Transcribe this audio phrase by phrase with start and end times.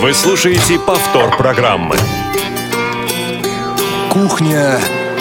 [0.00, 1.94] Вы слушаете повтор программы.
[4.08, 4.80] Кухня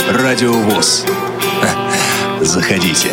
[0.10, 1.06] Радиовоз.
[2.40, 3.10] Заходите.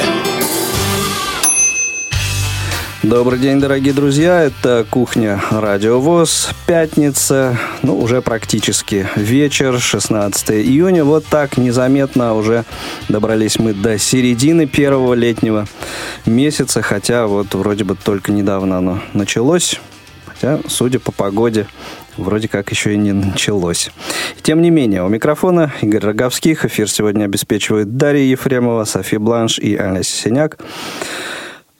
[3.02, 4.44] Добрый день, дорогие друзья.
[4.44, 6.50] Это «Кухня Радиовоз».
[6.68, 11.02] Пятница, ну, уже практически вечер, 16 июня.
[11.02, 12.64] Вот так незаметно уже
[13.08, 15.66] добрались мы до середины первого летнего
[16.26, 19.80] месяца, хотя вот вроде бы только недавно оно началось.
[20.36, 21.66] Хотя, судя по погоде,
[22.16, 23.90] вроде как еще и не началось.
[24.42, 26.64] Тем не менее, у микрофона Игорь Роговских.
[26.66, 30.58] Эфир сегодня обеспечивает Дарья Ефремова, София Бланш и Аня Синяк.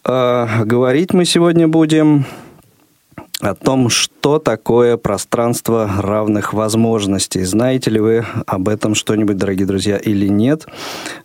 [0.04, 2.24] Э, говорить мы сегодня будем
[3.40, 7.44] о том, что такое пространство равных возможностей.
[7.44, 10.66] Знаете ли вы об этом что-нибудь, дорогие друзья, или нет?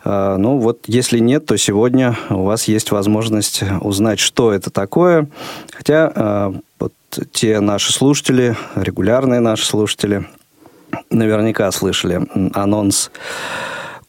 [0.03, 5.29] Э, ну вот, если нет, то сегодня у вас есть возможность узнать, что это такое.
[5.71, 6.93] Хотя э, вот
[7.31, 10.27] те наши слушатели, регулярные наши слушатели,
[11.09, 13.11] наверняка слышали анонс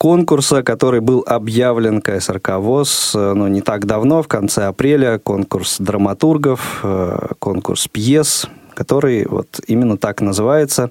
[0.03, 5.77] конкурса, который был объявлен КСРК ВОЗ э, ну, не так давно, в конце апреля, конкурс
[5.79, 10.91] драматургов, э, конкурс пьес, который вот именно так называется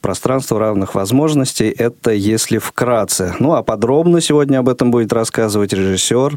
[0.00, 1.68] пространство равных возможностей.
[1.68, 3.36] Это если вкратце.
[3.38, 6.36] Ну, а подробно сегодня об этом будет рассказывать режиссер,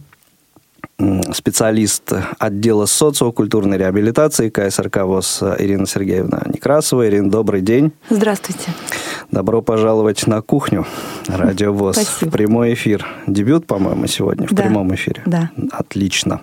[1.32, 7.08] специалист отдела социокультурной реабилитации КСРК ВОЗ Ирина Сергеевна Некрасова.
[7.08, 7.92] Ирина, добрый день.
[8.10, 8.72] Здравствуйте.
[9.30, 10.88] Добро пожаловать на кухню
[11.28, 11.98] Радио ВОЗ.
[11.98, 12.32] Спасибо.
[12.32, 13.06] Прямой эфир.
[13.28, 14.64] Дебют, по-моему, сегодня в да.
[14.64, 15.22] прямом эфире.
[15.28, 15.52] Да.
[15.72, 16.42] Отлично.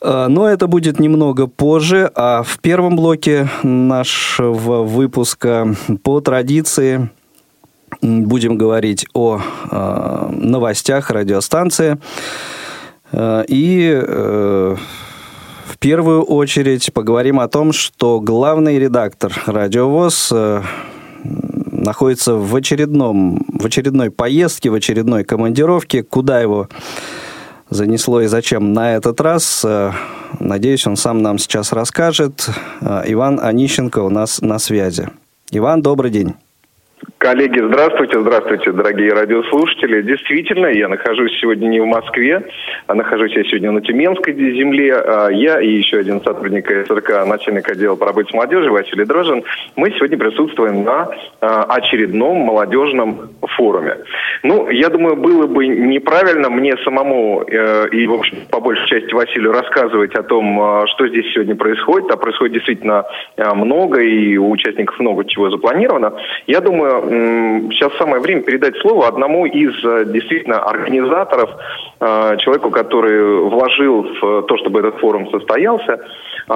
[0.00, 7.10] А, но это будет немного позже, а в первом блоке нашего выпуска по традиции
[8.02, 11.98] будем говорить о э, новостях радиостанции.
[13.12, 14.76] Э, и э,
[15.66, 20.62] в первую очередь поговорим о том, что главный редактор «Радиовоз» э,
[21.24, 26.02] находится в, очередном, в очередной поездке, в очередной командировке.
[26.02, 26.68] Куда его
[27.70, 29.64] занесло и зачем на этот раз,
[30.40, 32.48] надеюсь, он сам нам сейчас расскажет.
[32.80, 35.10] Иван Онищенко у нас на связи.
[35.50, 36.34] Иван, добрый день.
[37.18, 40.02] Коллеги, здравствуйте, здравствуйте, дорогие радиослушатели.
[40.02, 42.44] Действительно, я нахожусь сегодня не в Москве,
[42.86, 44.94] а нахожусь я сегодня на Тюменской земле.
[44.94, 49.42] А я и еще один сотрудник СРК, начальник отдела по работе с молодежью Василий Дрожин,
[49.74, 51.08] мы сегодня присутствуем на
[51.40, 53.96] а, очередном молодежном форуме.
[54.44, 59.12] Ну, я думаю, было бы неправильно мне самому э, и, в общем, по большей части
[59.12, 64.50] Василию рассказывать о том, а, что здесь сегодня происходит, а происходит действительно много, и у
[64.50, 66.12] участников много чего запланировано.
[66.46, 71.50] Я думаю, сейчас самое время передать слово одному из э, действительно организаторов,
[72.00, 76.52] э, человеку, который вложил в то, чтобы этот форум состоялся, э,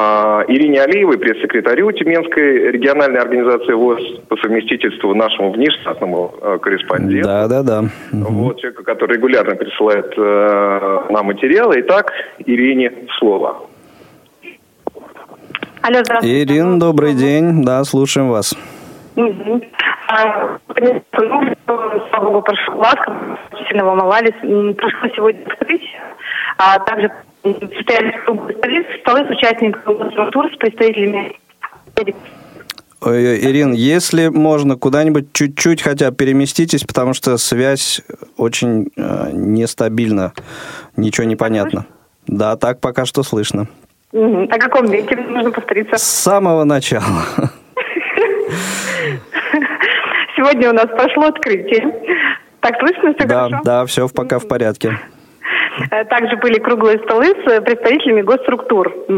[0.49, 7.29] Ирине Алиевой, пресс-секретарю Тюменской региональной организации ВОЗ по совместительству нашему внештатному корреспонденту.
[7.29, 7.85] Да, да, да.
[8.13, 10.17] Вот человеку, который регулярно присылает
[11.11, 11.77] нам материалы.
[11.81, 12.13] Итак,
[12.45, 13.57] Ирине слово.
[15.83, 16.43] Алло, здравствуйте.
[16.43, 17.65] Ирина, добрый день.
[17.65, 18.55] Да, слушаем вас.
[19.17, 19.61] Угу.
[20.09, 20.59] А,
[21.15, 24.35] слава богу, прошел гладко, сильно волновались.
[24.41, 25.83] Пришло сегодня открыть,
[26.59, 27.11] а также
[27.43, 31.37] состоялись круглые столы, столы с участниками тур с представителями
[33.05, 38.01] Ирин, если можно куда-нибудь чуть-чуть хотя бы переместитесь, потому что связь
[38.37, 40.33] очень э, нестабильна,
[40.97, 41.87] ничего не понятно.
[42.29, 43.67] Да, так пока что слышно.
[44.13, 44.45] Угу.
[44.45, 45.97] О каком веке нужно повториться?
[45.97, 47.25] С самого начала.
[50.43, 51.87] Сегодня у нас прошло открытие.
[52.61, 53.61] Так слышно все да, хорошо?
[53.65, 54.99] Да, все пока в порядке.
[55.91, 59.13] Э, также были круглые столы с представителями госструктур, э,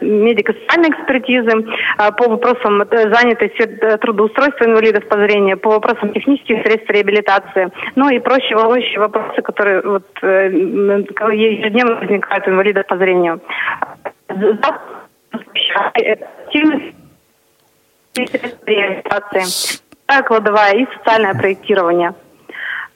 [0.00, 3.66] медико-социальной экспертизы э, по вопросам занятости
[4.00, 9.82] трудоустройства инвалидов по зрению, по вопросам технических средств реабилитации, ну и прочие волнующие вопросы, которые
[9.82, 13.40] вот ежедневно возникают у инвалидов по зрению.
[15.74, 16.94] Активность
[20.10, 22.14] реализации кладовая и социальное проектирование.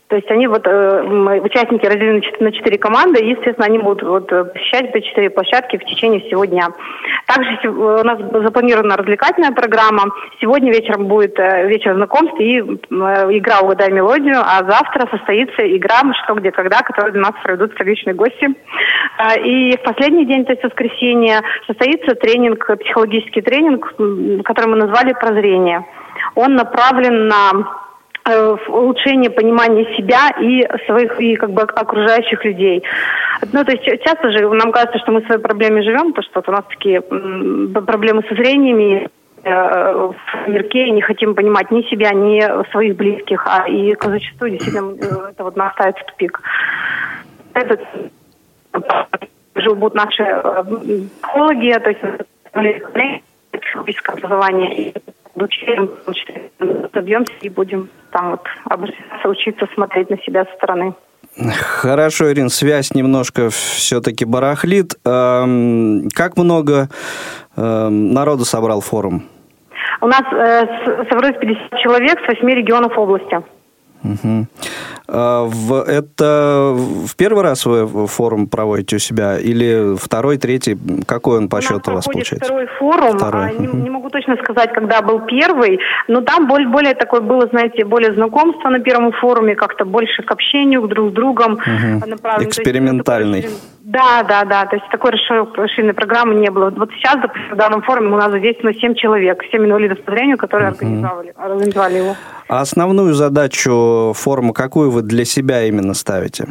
[0.09, 4.29] То есть они вот, э, участники разделены на четыре команды, и, естественно, они будут вот,
[4.29, 6.69] посещать эти четыре площадки в течение всего дня.
[7.27, 10.05] Также у нас запланирована развлекательная программа.
[10.41, 12.63] Сегодня вечером будет э, вечер знакомств и э,
[13.39, 18.15] игра «Угадай мелодию», а завтра состоится игра «Что, где, когда», которую для нас проведут столичные
[18.15, 18.55] гости.
[19.45, 23.95] И в последний день, то есть воскресенье, состоится тренинг, психологический тренинг,
[24.45, 25.85] который мы назвали «Прозрение»
[26.35, 27.53] он направлен на
[28.27, 32.83] э, улучшение понимания себя и своих и как бы окружающих людей.
[33.53, 36.33] Ну, то есть часто же нам кажется, что мы в своей проблеме живем, то что
[36.37, 39.09] вот у нас такие проблемы со зрениями,
[39.45, 40.15] в
[40.47, 42.41] мирке и не хотим понимать ни себя, ни
[42.71, 44.95] своих близких, а и зачастую действительно
[45.29, 46.41] это вот нас ставит в тупик.
[47.53, 47.79] Это
[49.55, 50.25] живут наши
[51.23, 52.01] психологи, то есть
[53.85, 54.95] физическое образование
[55.35, 55.91] обучаем,
[56.93, 60.95] добьемся и будем там вот обучаться, учиться смотреть на себя со стороны.
[61.37, 64.95] Хорошо, Ирин, связь немножко все-таки барахлит.
[65.03, 66.89] Как много
[67.57, 69.25] народу собрал форум?
[70.01, 70.67] У нас э,
[71.09, 73.41] собралось 50 человек с 8 регионов области.
[74.05, 74.47] Угу.
[75.07, 80.77] В, это в первый раз вы форум проводите у себя или второй, третий?
[81.07, 82.45] Какой он по у счету у вас получается?
[82.45, 83.19] второй форум.
[83.19, 83.49] Второй.
[83.49, 85.79] А, не, не могу точно сказать, когда был первый,
[86.09, 90.31] но там более, более такое было, знаете, более знакомство на первом форуме, как-то больше к
[90.31, 91.55] общению друг с другом.
[91.55, 92.45] Угу.
[92.45, 93.43] Экспериментальный.
[93.43, 94.65] Есть, да, да, да.
[94.65, 96.71] То есть такой расширенной программы не было.
[96.71, 100.39] Вот сейчас, допустим, в данном форуме у нас задействовано 7 человек, 7 инвалидов по зрению,
[100.39, 100.79] которые угу.
[100.79, 102.17] организовали, организовали его.
[102.49, 106.47] А основную задачу форума какую вы для себя именно ставите?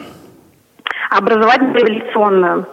[1.09, 2.68] Образовательно-революционную.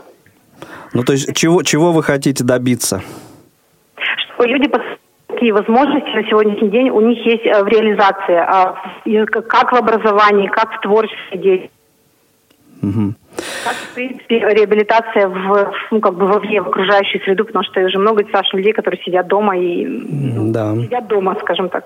[0.93, 3.01] Ну, то есть чего, чего вы хотите добиться?
[4.35, 4.71] Чтобы люди
[5.29, 8.75] такие возможности на сегодняшний день у них есть э, в реализации, а
[9.49, 11.80] как в образовании, как в творчестве деятельности.
[12.83, 13.15] Угу.
[13.65, 17.99] Как, в принципе, реабилитация в, ну, как бы вовне, в окружающую среду, потому что уже
[17.99, 20.75] много достаточно людей, которые сидят дома и ну, да.
[20.75, 21.85] сидят дома, скажем так.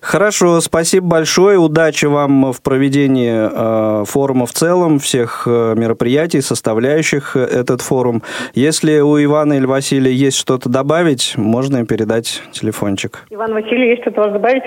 [0.00, 1.58] Хорошо, спасибо большое.
[1.58, 8.22] Удачи вам в проведении э, форума в целом, всех э, мероприятий, составляющих э, этот форум.
[8.54, 13.26] Если у Ивана или Василия есть что-то добавить, можно им передать телефончик.
[13.30, 14.64] Иван Василий, есть что-то добавить?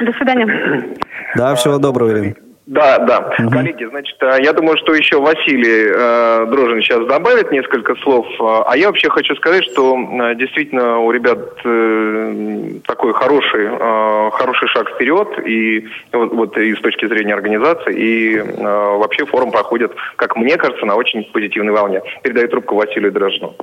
[0.00, 0.96] До свидания.
[1.36, 2.34] Да, всего доброго, Ирина.
[2.66, 3.32] Да, да.
[3.38, 3.50] Угу.
[3.50, 8.26] Коллеги, значит, э, я думаю, что еще Василий э, Дрожин сейчас добавит несколько слов.
[8.40, 14.66] А я вообще хочу сказать, что э, действительно у ребят э, такой хороший, э, хороший
[14.68, 19.92] шаг вперед, и вот, вот и с точки зрения организации, и э, вообще форум проходит,
[20.16, 22.02] как мне кажется, на очень позитивной волне.
[22.22, 23.54] Передаю трубку Василию Дрожину.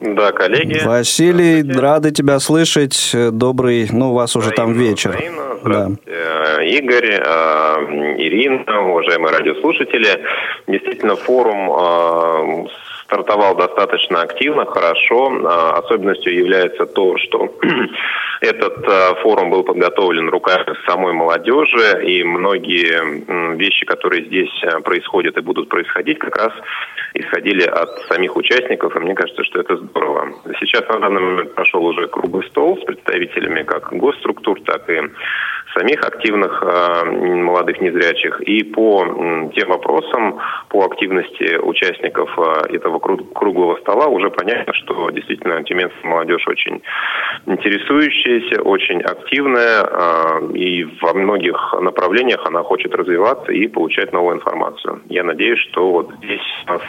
[0.00, 0.80] Да, коллеги.
[0.84, 3.14] Василий, рады тебя слышать.
[3.32, 5.16] Добрый, ну, у вас уже там вечер.
[5.64, 5.90] Да.
[6.06, 10.20] Э, Игорь, э, Ирина, уважаемые радиослушатели.
[10.68, 12.68] Действительно, форум э,
[13.08, 15.32] стартовал достаточно активно, хорошо.
[15.78, 17.54] Особенностью является то, что
[18.42, 18.84] этот
[19.22, 24.52] форум был подготовлен руками самой молодежи, и многие вещи, которые здесь
[24.84, 26.52] происходят и будут происходить, как раз
[27.14, 30.34] исходили от самих участников, и мне кажется, что это здорово.
[30.60, 35.00] Сейчас на данный момент прошел уже круглый стол с представителями как госструктур, так и
[35.78, 38.40] самих активных э, молодых незрячих.
[38.42, 39.04] И по
[39.54, 46.46] тем вопросам, по активности участников э, этого круглого стола уже понятно, что действительно тюменская молодежь
[46.48, 46.82] очень
[47.46, 55.00] интересующаяся, очень активная, э, и во многих направлениях она хочет развиваться и получать новую информацию.
[55.08, 56.82] Я надеюсь, что вот здесь у нас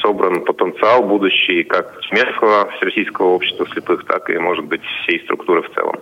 [0.00, 5.70] собран потенциал будущий как Тюменского Всероссийского общества слепых, так и, может быть, всей структуры в
[5.74, 5.96] целом.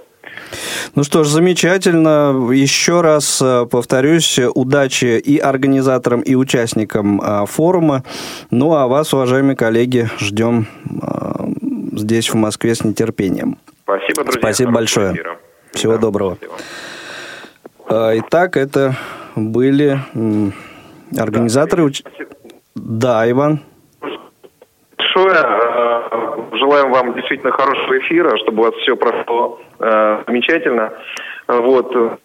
[0.95, 2.51] Ну что ж, замечательно.
[2.53, 8.03] Еще раз э, повторюсь, удачи и организаторам, и участникам э, форума.
[8.51, 10.67] Ну а вас, уважаемые коллеги, ждем
[11.03, 13.59] э, здесь, в Москве, с нетерпением.
[13.83, 14.41] Спасибо, друзья.
[14.41, 15.13] Спасибо большое.
[15.13, 15.39] Эфира.
[15.73, 16.37] Всего да, доброго.
[16.37, 18.19] Спасибо.
[18.21, 18.97] Итак, это
[19.35, 19.99] были
[21.17, 21.91] организаторы...
[22.75, 23.63] Да, да Иван
[25.19, 25.43] большое.
[26.39, 30.93] Э, желаем вам действительно хорошего эфира, чтобы у вас все прошло э, замечательно.
[31.47, 32.21] Вот.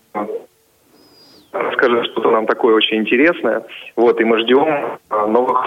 [1.51, 3.63] Расскажи что-то нам такое очень интересное.
[3.95, 5.65] Вот, и мы ждем э, новых,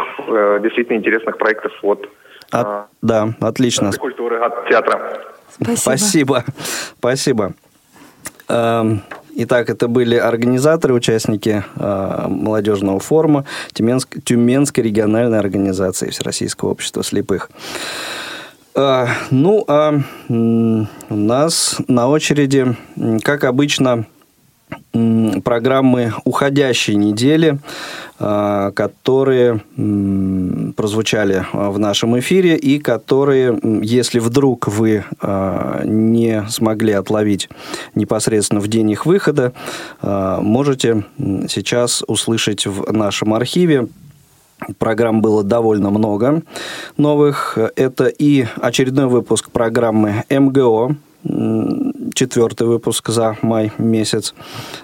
[0.62, 2.09] действительно интересных проектов от,
[2.50, 3.88] от да, отлично.
[3.88, 5.21] От культуры, от театра.
[5.49, 5.76] Спасибо.
[5.76, 6.45] Спасибо.
[6.99, 7.53] Спасибо.
[8.49, 9.03] Эм,
[9.35, 17.50] итак, это были организаторы, участники э, молодежного форума Тюменск, Тюменской региональной организации Всероссийского общества слепых.
[18.76, 22.76] Э, ну, а у нас на очереди,
[23.23, 24.06] как обычно,
[25.45, 27.59] программы уходящей недели,
[28.18, 29.61] а, которые
[30.75, 37.49] прозвучали а, в нашем эфире и которые, если вдруг вы а, не смогли отловить
[37.95, 39.52] непосредственно в день их выхода,
[40.02, 41.04] можете
[41.49, 43.88] сейчас услышать в нашем архиве
[44.79, 46.43] Программ было довольно много
[46.97, 47.59] новых.
[47.77, 50.97] Это и очередной выпуск программы МГО,
[52.15, 54.35] четвертый выпуск за май месяц.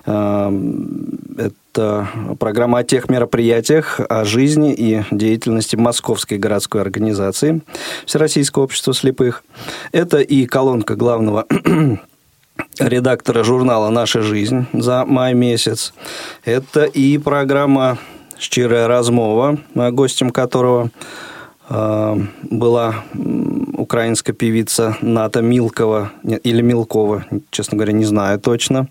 [0.05, 7.63] Это программа о тех мероприятиях, о жизни и деятельности Московской городской организации
[8.05, 9.43] Всероссийского общества слепых.
[9.93, 11.47] Это и колонка главного
[12.79, 15.95] редактора журнала «Наша жизнь» за май месяц.
[16.45, 17.99] Это и программа
[18.43, 20.91] «Щирая размова», гостем которого
[21.69, 22.17] э,
[22.51, 22.95] была
[23.77, 28.89] украинская певица Ната Милкова, или Милкова, честно говоря, не знаю точно.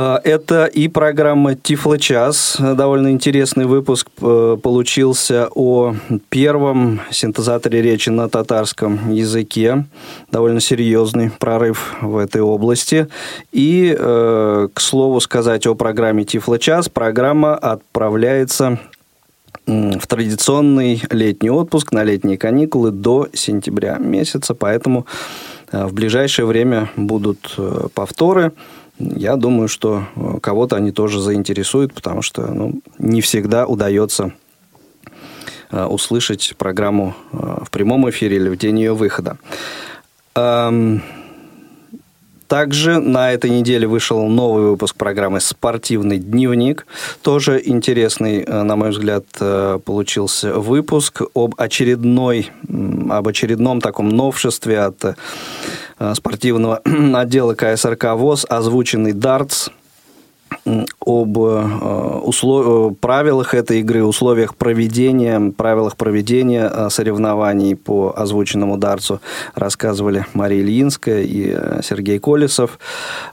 [0.00, 2.56] А, это и программа Тифло-час.
[2.60, 5.96] Довольно интересный выпуск э, получился о
[6.28, 9.86] первом синтезаторе речи на татарском языке.
[10.30, 13.08] Довольно серьезный прорыв в этой области.
[13.50, 18.78] И, э, к слову сказать о программе Тифло-час, программа отправляется
[19.66, 25.06] в традиционный летний отпуск на летние каникулы до сентября месяца, поэтому
[25.72, 27.56] э, в ближайшее время будут
[27.94, 28.52] повторы
[28.98, 34.32] я думаю, что э, кого-то они тоже заинтересуют, потому что ну, не всегда удается
[35.70, 39.38] э, услышать программу э, в прямом эфире или в день ее выхода.
[42.46, 46.86] Также на этой неделе вышел новый выпуск программы «Спортивный дневник».
[47.20, 49.24] Тоже интересный, на мой взгляд,
[49.84, 52.50] получился выпуск об очередной,
[53.10, 55.16] об очередном таком новшестве от
[56.14, 56.80] спортивного
[57.14, 59.68] отдела КСРК ВОЗ, озвученный дартс,
[61.04, 62.92] об э, услов...
[62.92, 69.20] Э, правилах этой игры, условиях проведения, правилах проведения соревнований по озвученному дартсу
[69.54, 72.78] рассказывали Мария Ильинская и Сергей Колесов.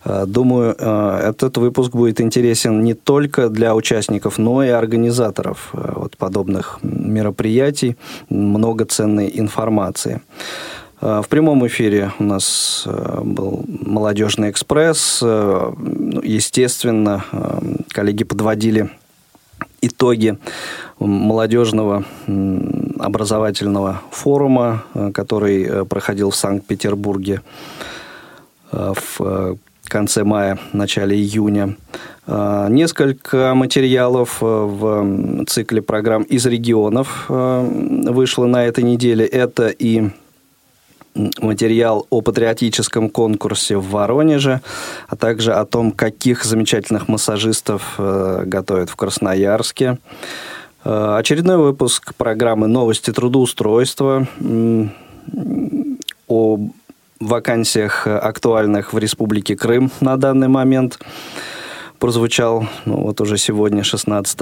[0.05, 7.97] Думаю, этот выпуск будет интересен не только для участников, но и организаторов вот подобных мероприятий.
[8.29, 10.21] Много ценной информации.
[11.05, 15.19] Э, в прямом эфире у нас э, был «Молодежный экспресс».
[15.21, 17.23] Э, ну, естественно,
[17.89, 18.89] коллеги подводили
[19.81, 20.37] итоги
[20.97, 22.05] молодежного
[22.97, 24.83] образовательного форума,
[25.13, 27.41] который проходил в Санкт-Петербурге
[28.71, 31.75] в конце мая, начале июня.
[32.27, 39.25] Несколько материалов в цикле программ из регионов вышло на этой неделе.
[39.25, 40.09] Это и
[41.39, 44.61] материал о патриотическом конкурсе в Воронеже,
[45.07, 49.97] а также о том, каких замечательных массажистов э, готовят в Красноярске.
[50.83, 54.27] Э, очередной выпуск программы «Новости трудоустройства»
[56.27, 56.59] о
[57.19, 60.99] вакансиях актуальных в Республике Крым на данный момент
[61.99, 64.39] прозвучал ну, вот уже сегодня, 16,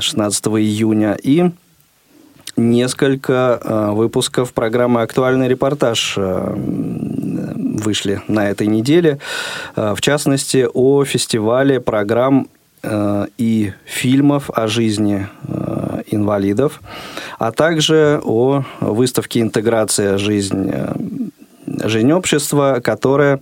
[0.00, 1.16] 16 июня.
[1.22, 1.50] И
[2.56, 9.18] несколько э, выпусков программы «Актуальный репортаж» э, вышли на этой неделе.
[9.76, 12.48] Э, в частности, о фестивале программ
[13.38, 15.28] и фильмов о жизни
[16.08, 16.80] инвалидов,
[17.38, 20.18] а также о выставке «Интеграция.
[20.18, 20.72] Жизнь
[21.84, 23.38] жизнь общества, которая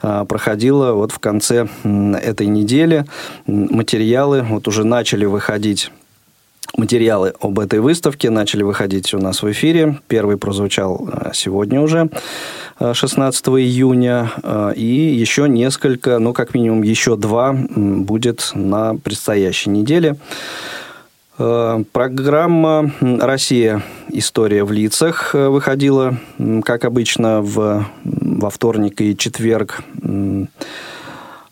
[0.00, 3.04] проходила вот в конце этой недели.
[3.48, 5.90] Материалы вот уже начали выходить
[6.76, 10.00] Материалы об этой выставке начали выходить у нас в эфире.
[10.08, 12.10] Первый прозвучал э, сегодня уже,
[12.80, 14.32] 16 э, июня.
[14.42, 20.16] Э, и еще несколько, ну, как минимум, еще два будет на предстоящей неделе.
[21.36, 23.82] Программа «Россия.
[24.08, 26.16] История в лицах» выходила,
[26.64, 30.46] как обычно, в, во вторник и четверг в,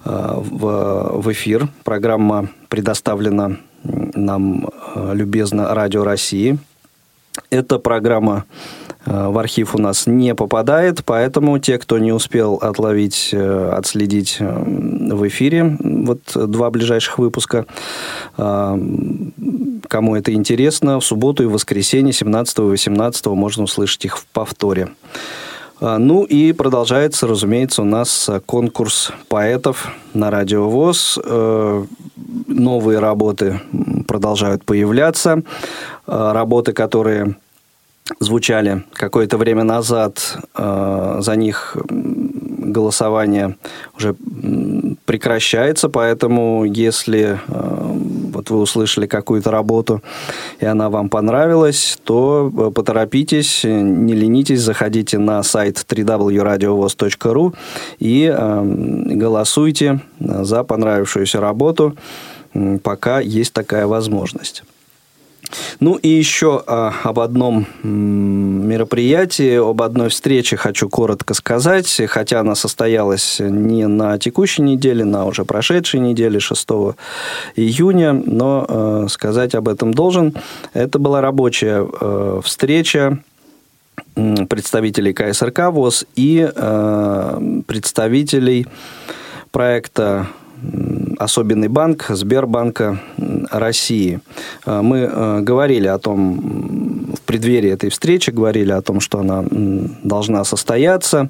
[0.05, 1.67] в эфир.
[1.83, 6.59] Программа предоставлена нам э, любезно Радио России.
[7.51, 8.45] Эта программа
[9.05, 14.39] э, в архив у нас не попадает, поэтому те, кто не успел отловить, э, отследить
[14.41, 17.67] в эфире, вот два ближайших выпуска,
[18.37, 24.89] кому это интересно, в субботу и воскресенье 17 и 18 можно услышать их в повторе.
[25.85, 31.19] Ну и продолжается, разумеется, у нас конкурс поэтов на Радио ВОЗ
[32.47, 33.61] новые работы
[34.07, 35.43] продолжают появляться.
[36.07, 37.37] Э, работы, которые
[38.21, 43.57] звучали какое-то время назад, э, за них голосование
[43.97, 44.15] уже
[45.05, 47.93] прекращается, поэтому если э,
[48.33, 50.03] вот вы услышали какую-то работу,
[50.61, 57.55] и она вам понравилась, то поторопитесь, не ленитесь, заходите на сайт www.radiovoz.ru
[57.99, 58.35] и
[59.17, 61.97] голосуйте за понравившуюся работу
[62.83, 64.63] пока есть такая возможность.
[65.81, 72.55] Ну и еще а, об одном мероприятии, об одной встрече хочу коротко сказать, хотя она
[72.55, 76.69] состоялась не на текущей неделе, на уже прошедшей неделе, 6
[77.57, 80.35] июня, но э, сказать об этом должен.
[80.73, 83.19] Это была рабочая э, встреча
[84.15, 88.67] представителей КСРК ВОЗ и э, представителей
[89.51, 90.27] проекта
[91.19, 93.01] особенный банк Сбербанка
[93.51, 94.21] России.
[94.67, 99.45] Э, мы э, говорили о том, в преддверии этой встречи, говорили о том, что она
[100.03, 101.29] должна состояться,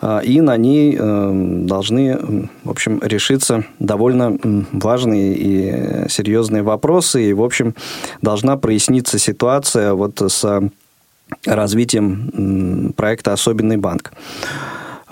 [0.00, 4.38] э, и на ней должны, в общем, решиться довольно
[4.72, 7.74] важные и серьезные вопросы, и, в общем,
[8.20, 10.70] должна проясниться ситуация вот с
[11.46, 14.12] развитием проекта «Особенный банк».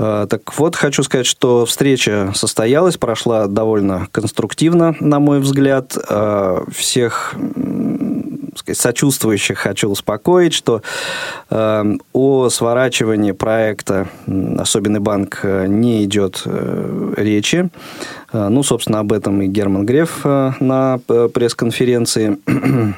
[0.02, 5.97] А, так вот, хочу сказать, что встреча состоялась, прошла довольно конструктивно, на мой взгляд.
[6.09, 7.35] А, всех
[8.57, 10.80] сказать, сочувствующих хочу успокоить, что
[11.50, 14.09] а, о сворачивании проекта
[14.59, 17.69] «Особенный банк» не идет э, речи.
[18.33, 22.38] Ну, собственно, об этом и Герман Греф на э, пресс-конференции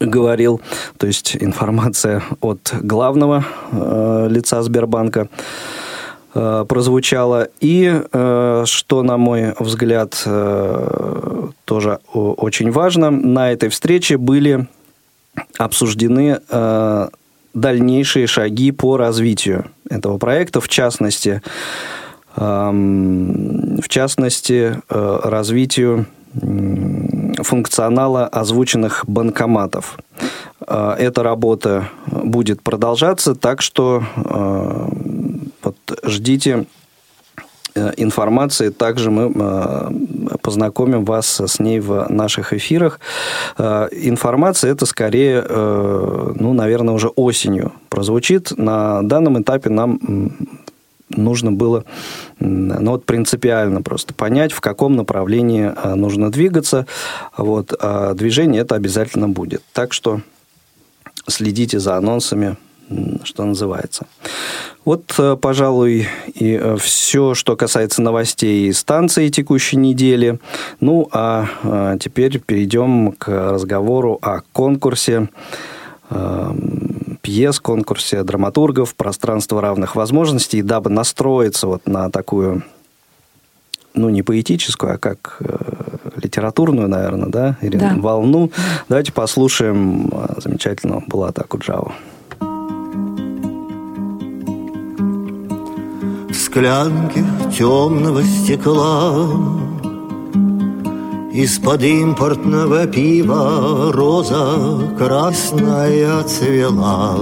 [0.00, 0.60] говорил,
[0.98, 5.28] то есть информация от главного э, лица Сбербанка.
[6.38, 7.48] Э, прозвучало.
[7.60, 14.66] И, э, что, на мой взгляд, э, тоже очень важно, на этой встрече были
[15.58, 16.40] обсуждены
[17.54, 21.40] дальнейшие шаги по развитию этого проекта, в частности,
[22.36, 26.06] эм, в частности, развитию
[27.42, 29.98] функционала озвученных банкоматов.
[30.60, 34.02] Эта работа будет продолжаться, так что
[36.06, 36.66] ждите
[37.74, 38.70] э, информации.
[38.70, 39.90] Также мы э,
[40.42, 43.00] познакомим вас с ней в наших эфирах.
[43.58, 48.52] Э, информация это скорее, ну, наверное, уже осенью прозвучит.
[48.56, 49.98] На данном этапе нам
[51.08, 51.84] нужно было
[52.40, 56.86] ну, вот принципиально просто понять, в каком направлении нужно двигаться.
[57.36, 59.62] Вот, а движение это обязательно будет.
[59.72, 60.20] Так что
[61.28, 62.56] следите за анонсами
[63.24, 64.06] что называется.
[64.84, 70.38] Вот, э, пожалуй, и э, все, что касается новостей станции текущей недели.
[70.80, 75.28] Ну, а э, теперь перейдем к разговору о конкурсе
[77.20, 82.62] пьес, конкурсе драматургов «Пространство равных возможностей», дабы настроиться вот на такую,
[83.92, 85.42] ну, не поэтическую, а как
[86.22, 88.00] литературную, наверное, да, Ирина, да.
[88.00, 88.52] волну.
[88.88, 91.92] Давайте послушаем замечательного Булата Акуджаву.
[96.56, 97.22] Склянке
[97.54, 99.28] темного стекла.
[101.30, 107.14] Из-под импортного пива роза красная цвела.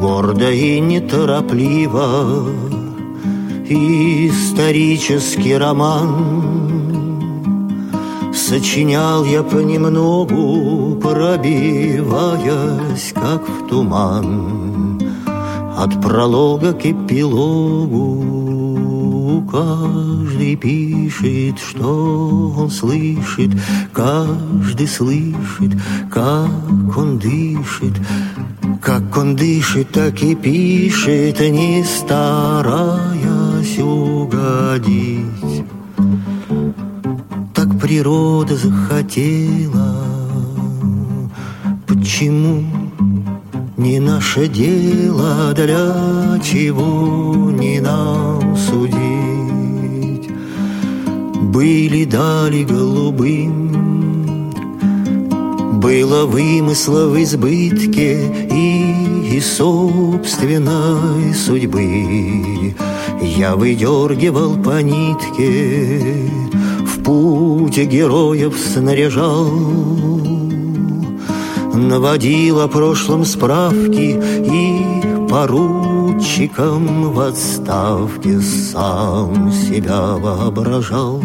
[0.00, 2.46] Гордо и неторопливо
[3.68, 6.24] Исторический роман.
[8.32, 11.52] Сочинял я понемногу, пробиваясь,
[13.12, 14.91] как в туман
[15.76, 18.42] от пролога к эпилогу
[19.52, 23.50] Каждый пишет, что он слышит.
[23.92, 25.72] Каждый слышит,
[26.10, 27.92] как он дышит.
[28.80, 35.66] Как он дышит, так и пишет Не стараясь угодить.
[37.52, 40.06] Так природа захотела.
[41.86, 42.64] Почему
[43.76, 50.30] не наше дело, для чего не нам судить.
[51.40, 54.52] Были дали голубым,
[55.80, 62.74] было вымысла в избытке и, и собственной судьбы.
[63.20, 66.30] Я выдергивал по нитке,
[66.86, 70.11] в путь героев снаряжал
[71.74, 81.22] Наводил о прошлом справки И поручиком в отставке Сам себя воображал.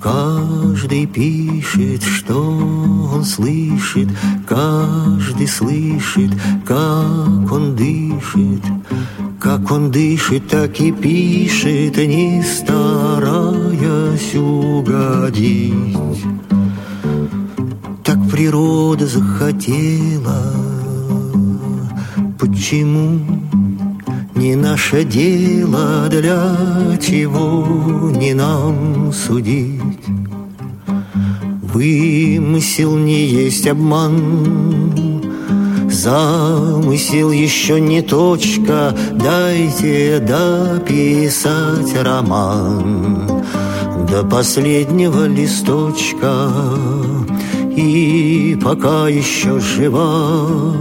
[0.00, 4.08] Каждый пишет, что он слышит,
[4.48, 6.30] Каждый слышит,
[6.64, 8.62] как он дышит,
[9.38, 15.98] Как он дышит, так и пишет, Не стараясь угодить
[18.40, 20.40] природа захотела.
[22.38, 23.20] Почему
[24.34, 30.06] не наше дело, для чего не нам судить?
[31.74, 35.22] Вымысел не есть обман
[35.90, 43.44] Замысел еще не точка Дайте дописать роман
[44.10, 46.50] До последнего листочка
[47.82, 50.76] И пока еще жива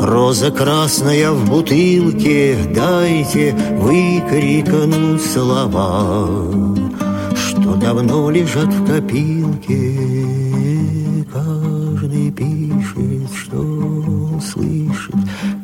[0.00, 6.26] Роза красная в бутылке, дайте выкрикнуть слова,
[7.34, 9.94] Что давно лежат в копилке.
[11.30, 15.16] Каждый пишет, что слышит,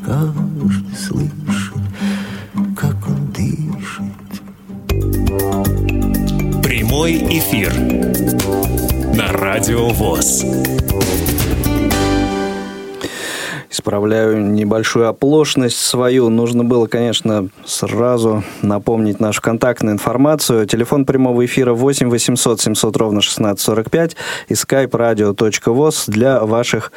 [0.04, 1.82] каждый слышит,
[2.76, 4.42] как он дышит.
[6.62, 7.72] Прямой эфир
[9.42, 10.44] Радио ВОЗ.
[13.68, 16.28] Исправляю небольшую оплошность свою.
[16.28, 20.64] Нужно было, конечно, сразу напомнить нашу контактную информацию.
[20.66, 26.92] Телефон прямого эфира 8 800 700 ровно 1645 и skype radio.voz для ваших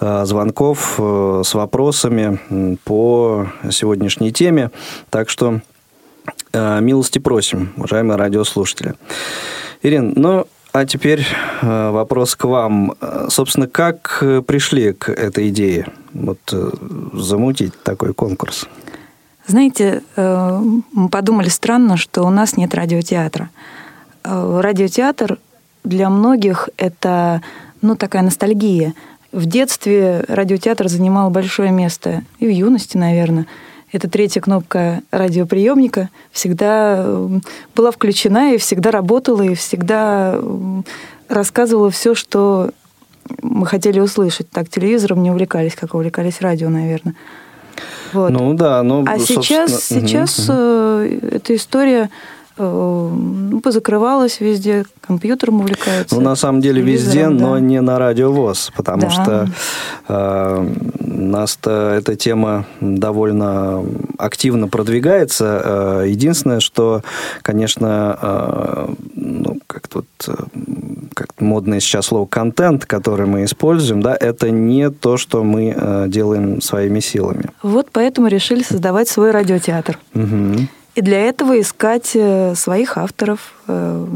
[0.00, 4.72] э, звонков э, с вопросами по сегодняшней теме.
[5.10, 5.60] Так что
[6.52, 8.94] э, милости просим, уважаемые радиослушатели.
[9.84, 11.24] Ирин, ну, а теперь
[11.62, 12.94] э, вопрос к вам.
[13.28, 15.86] Собственно, как э, пришли к этой идее?
[16.12, 16.70] Вот э,
[17.12, 18.66] замутить такой конкурс.
[19.46, 23.50] Знаете, мы подумали странно, что у нас нет радиотеатра.
[24.22, 25.38] Радиотеатр
[25.84, 27.42] для многих это
[27.82, 28.94] ну, такая ностальгия.
[29.32, 33.46] В детстве радиотеатр занимал большое место, и в юности, наверное
[33.92, 37.40] эта третья кнопка радиоприемника всегда э,
[37.74, 40.38] была включена и всегда работала, и всегда
[41.28, 42.70] рассказывала все, что
[43.42, 44.50] мы хотели услышать.
[44.50, 47.14] Так телевизором не увлекались, как увлекались радио, наверное.
[48.12, 48.30] Вот.
[48.30, 50.52] Ну да, но а сейчас, сейчас угу.
[50.52, 52.10] эта история
[52.56, 56.14] Э, ну, позакрывалась везде, компьютером увлекаются.
[56.14, 57.30] Ну, на самом деле везде, да.
[57.30, 59.10] но не на радиовоз, потому да.
[59.10, 59.48] что
[60.08, 63.84] э, нас-то эта тема довольно
[64.18, 65.62] активно продвигается.
[65.64, 67.02] Э, единственное, что,
[67.42, 70.34] конечно, э, ну, как тут э,
[71.14, 76.04] как модное сейчас слово контент, который мы используем, да, это не то, что мы э,
[76.08, 77.46] делаем своими силами.
[77.62, 79.98] Вот поэтому решили создавать свой радиотеатр.
[80.14, 80.68] Угу.
[80.94, 84.06] И для этого искать э, своих авторов э,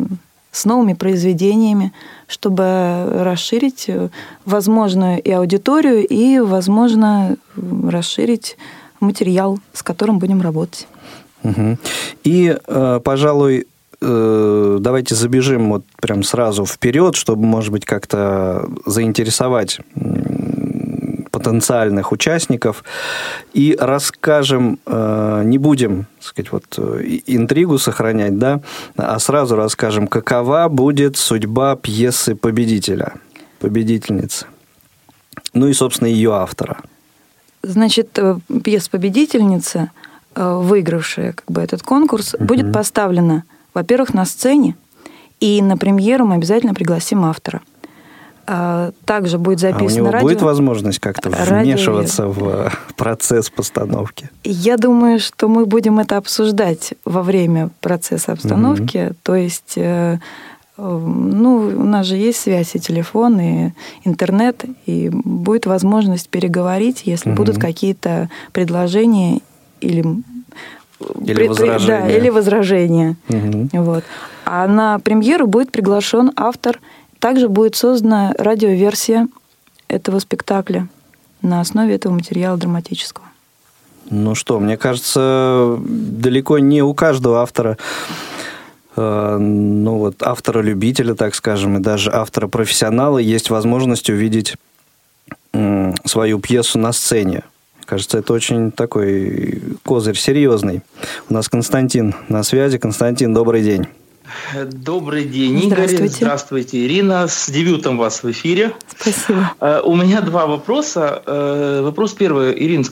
[0.52, 1.92] с новыми произведениями,
[2.28, 4.08] чтобы расширить э,
[4.44, 8.56] возможную и аудиторию, и, возможно, расширить
[9.00, 10.86] материал, с которым будем работать.
[11.44, 11.78] Угу.
[12.24, 12.56] И,
[13.04, 13.68] пожалуй,
[14.00, 19.78] давайте забежим вот прям сразу вперед, чтобы, может быть, как-то заинтересовать
[21.38, 22.84] потенциальных участников
[23.52, 28.60] и расскажем, э, не будем, так сказать, вот э, интригу сохранять, да,
[28.96, 33.14] а сразу расскажем, какова будет судьба пьесы победителя,
[33.60, 34.46] победительницы.
[35.54, 36.78] Ну и, собственно, ее автора.
[37.62, 39.90] Значит, э, пьеса победительницы,
[40.34, 42.44] выигравшая как бы этот конкурс, угу.
[42.44, 43.42] будет поставлена,
[43.74, 44.76] во-первых, на сцене,
[45.40, 47.60] и на премьеру мы обязательно пригласим автора.
[48.50, 50.26] А, также будет записано а у него радио.
[50.26, 52.32] будет возможность как-то вмешиваться радио...
[52.32, 54.30] в э, процесс постановки?
[54.42, 58.96] Я думаю, что мы будем это обсуждать во время процесса обстановки.
[58.96, 59.16] Mm-hmm.
[59.22, 60.16] То есть, э,
[60.78, 63.72] ну, у нас же есть связь и телефон, и
[64.04, 67.36] интернет, и будет возможность переговорить, если mm-hmm.
[67.36, 69.40] будут какие-то предложения
[69.82, 70.06] или
[71.20, 72.00] или при, возражения.
[72.00, 73.16] Да, или возражения.
[73.28, 73.68] Угу.
[73.84, 74.04] Вот.
[74.44, 76.80] А на премьеру будет приглашен автор
[77.18, 79.28] также будет создана радиоверсия
[79.88, 80.88] этого спектакля
[81.42, 83.26] на основе этого материала драматического.
[84.10, 87.76] Ну что, мне кажется, далеко не у каждого автора
[88.96, 94.56] э, ну вот автора-любителя, так скажем, и даже автора-профессионала есть возможность увидеть
[96.04, 97.42] свою пьесу на сцене.
[97.84, 100.82] Кажется, это очень такой козырь серьезный.
[101.30, 102.76] У нас Константин на связи.
[102.78, 103.86] Константин, добрый день.
[104.72, 106.08] Добрый день, Игорь.
[106.08, 107.28] Здравствуйте, Ирина.
[107.28, 108.72] С дебютом вас в эфире.
[108.96, 109.52] Спасибо.
[109.60, 111.22] Э, у меня два вопроса.
[111.26, 112.52] Э, вопрос первый.
[112.52, 112.84] Ирина,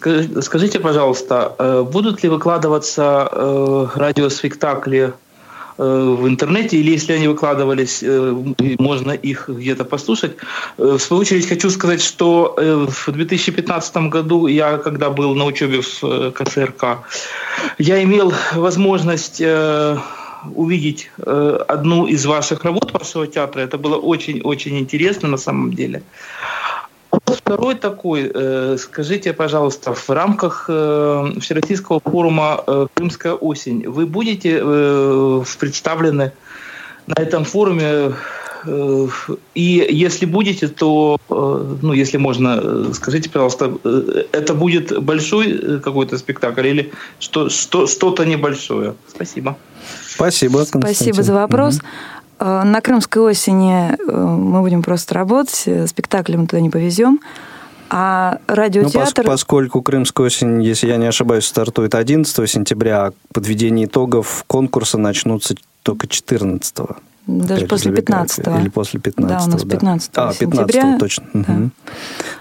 [0.43, 5.13] скажите, пожалуйста, э, будут ли выкладываться радиоспектакли
[5.79, 8.03] в интернете, или если они выкладывались,
[8.79, 10.37] можно их где-то послушать.
[10.79, 16.31] В свою очередь хочу сказать, что в 2015 году я, когда был на учебе в
[16.31, 17.01] КСРК,
[17.77, 19.43] я имел возможность
[20.55, 23.61] увидеть э, одну из ваших работ вашего театра.
[23.61, 26.03] Это было очень-очень интересно на самом деле.
[27.25, 34.61] Второй такой, э, скажите, пожалуйста, в рамках э, Всероссийского форума э, «Крымская осень» вы будете
[34.63, 36.33] э, представлены
[37.07, 38.15] на этом форуме
[39.55, 43.73] и если будете, то, э, ну, если можно, э, скажите, пожалуйста,
[44.33, 48.95] это будет большой какой-то спектакль или что, что, что-то небольшое?
[49.09, 49.57] Спасибо.
[50.09, 51.77] Спасибо, Спасибо за вопрос.
[51.77, 52.45] Угу.
[52.45, 57.21] На Крымской осени мы будем просто работать, спектакль мы туда не повезем.
[57.89, 59.23] А радиотеатр...
[59.23, 64.99] Ну, поскольку Крымская осень, если я не ошибаюсь, стартует 11 сентября, а подведение итогов конкурса
[64.99, 66.75] начнутся только 14
[67.27, 70.29] даже Опять после 15 Или после 15 Да, у нас 15 да.
[70.29, 70.99] А, 15 сентября.
[70.99, 71.27] точно.
[71.33, 71.53] Да.
[71.53, 71.71] Угу.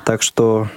[0.06, 0.68] Так что...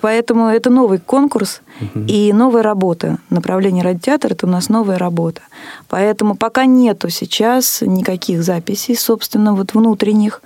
[0.00, 2.04] Поэтому это новый конкурс угу.
[2.08, 3.18] и новая работа.
[3.30, 5.42] Направление радиотеатра– это у нас новая работа.
[5.88, 10.42] Поэтому пока нету сейчас никаких записей, собственно, вот внутренних.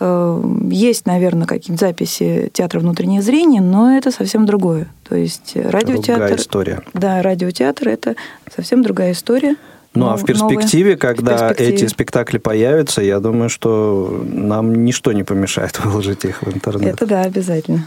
[0.00, 4.88] Э, есть, наверное, какие-то записи театра внутреннего зрения, но это совсем другое.
[5.06, 6.20] То есть радиотеатр...
[6.20, 6.82] Другая история.
[6.94, 8.14] Да, радиотеатр– это
[8.50, 9.56] совсем другая история.
[9.98, 11.74] Ну, а в перспективе, новые, когда в перспективе.
[11.74, 16.94] эти спектакли появятся, я думаю, что нам ничто не помешает выложить их в интернет.
[16.94, 17.86] Это да, обязательно.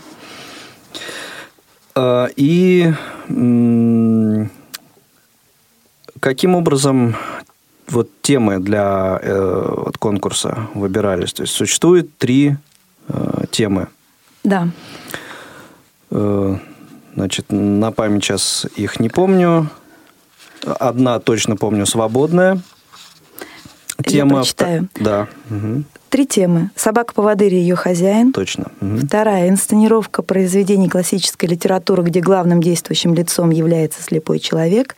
[1.95, 2.93] А, и
[6.19, 7.15] каким образом
[7.87, 11.33] вот темы для э, вот, конкурса выбирались?
[11.33, 12.55] То есть существует три
[13.07, 13.87] э, темы.
[14.43, 14.69] Да.
[16.09, 16.57] Э,
[17.15, 19.69] значит, на память сейчас их не помню.
[20.65, 22.61] Одна точно помню свободная.
[24.05, 24.29] Тема.
[24.31, 24.89] Я прочитаю.
[24.99, 25.27] Да.
[25.49, 25.83] Угу.
[26.09, 26.71] Три темы.
[26.75, 28.33] «Собака-поводырь и ее хозяин».
[28.33, 28.71] Точно.
[28.81, 28.97] Угу.
[29.05, 29.49] Вторая.
[29.49, 34.95] Инсценировка произведений классической литературы, где главным действующим лицом является слепой человек.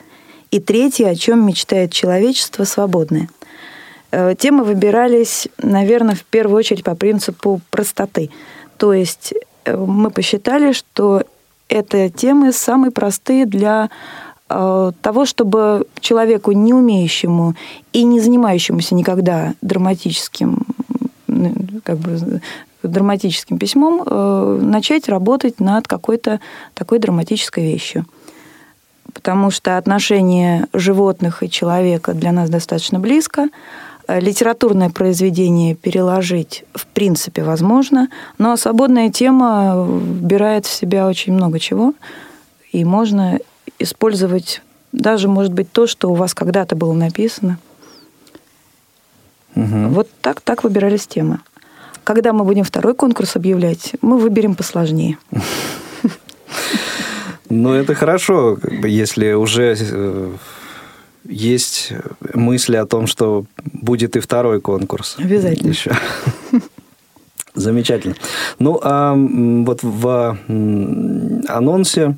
[0.51, 1.09] И третья.
[1.09, 3.29] «О чем мечтает человечество свободное».
[4.11, 8.29] Э, темы выбирались, наверное, в первую очередь по принципу простоты.
[8.77, 9.33] То есть
[9.65, 11.23] э, мы посчитали, что
[11.67, 13.89] это темы самые простые для
[15.01, 17.55] того, чтобы человеку, не умеющему
[17.91, 20.65] и не занимающемуся никогда драматическим,
[21.83, 22.41] как бы,
[22.83, 26.39] драматическим письмом, э, начать работать над какой-то
[26.73, 28.05] такой драматической вещью.
[29.13, 33.49] Потому что отношение животных и человека для нас достаточно близко.
[34.07, 41.59] Э, литературное произведение переложить в принципе возможно, но свободная тема вбирает в себя очень много
[41.59, 41.93] чего,
[42.71, 43.39] и можно
[43.83, 47.57] использовать даже, может быть, то, что у вас когда-то было написано.
[49.55, 49.87] Угу.
[49.89, 51.39] Вот так, так выбирались темы.
[52.03, 55.17] Когда мы будем второй конкурс объявлять, мы выберем посложнее.
[57.49, 60.31] Ну, это хорошо, если уже э,
[61.25, 61.93] есть
[62.33, 65.17] мысли о том, что будет и второй конкурс.
[65.19, 65.69] Обязательно.
[65.69, 65.95] Еще.
[67.53, 68.15] Замечательно.
[68.57, 70.37] Ну, а вот в
[71.47, 72.17] анонсе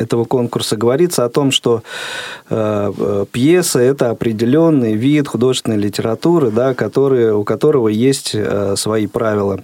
[0.00, 1.82] этого конкурса говорится о том, что
[2.48, 9.06] э, э, пьеса– это определенный вид художественной литературы, да, который, у которого есть э, свои
[9.06, 9.60] правила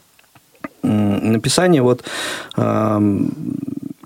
[0.82, 1.82] написания.
[1.82, 2.04] Вот
[2.56, 3.20] э,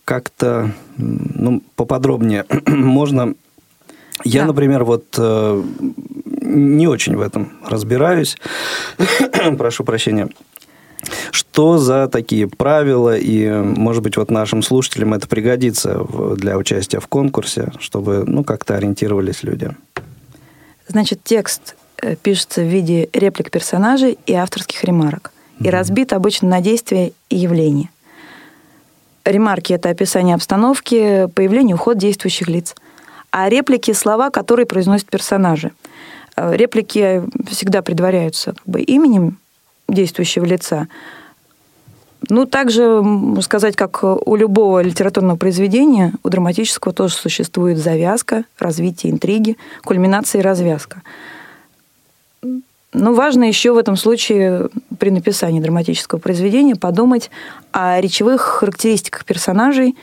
[0.04, 3.34] как-то ну, поподробнее можно...
[4.24, 4.48] Я, да.
[4.48, 5.62] например, вот э,
[6.42, 8.36] не очень в этом разбираюсь.
[9.58, 10.28] Прошу прощения.
[11.30, 16.04] Что за такие правила, и, может быть, вот нашим слушателям это пригодится
[16.36, 19.70] для участия в конкурсе, чтобы, ну, как-то ориентировались люди?
[20.88, 25.32] Значит, текст э, пишется в виде реплик персонажей и авторских ремарок.
[25.60, 27.90] И разбит обычно на действия и явления.
[29.24, 32.74] Ремарки– это описание обстановки, появление, уход действующих лиц.
[33.30, 35.72] А реплики– слова, которые произносят персонажи.
[36.36, 39.38] Э, реплики всегда предваряются как бы именем
[39.92, 40.88] действующего лица.
[42.28, 43.02] Ну, также
[43.40, 50.44] сказать, как у любого литературного произведения, у драматического тоже существует завязка, развитие интриги, кульминация и
[50.44, 51.02] развязка.
[52.92, 57.30] Но важно еще в этом случае при написании драматического произведения подумать
[57.72, 59.96] о речевых характеристиках персонажей.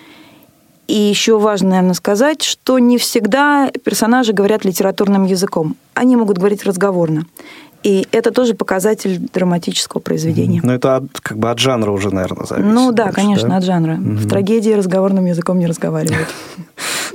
[0.88, 5.76] И еще важно, наверное, сказать, что не всегда персонажи говорят литературным языком.
[5.96, 7.26] Они могут говорить разговорно.
[7.88, 10.60] И это тоже показатель драматического произведения.
[10.62, 12.70] Ну, это от, как бы от жанра уже, наверное, зависит.
[12.70, 13.56] Ну да, больше, конечно, да?
[13.56, 13.94] от жанра.
[13.94, 14.12] Угу.
[14.18, 16.28] В трагедии разговорным языком не разговаривают.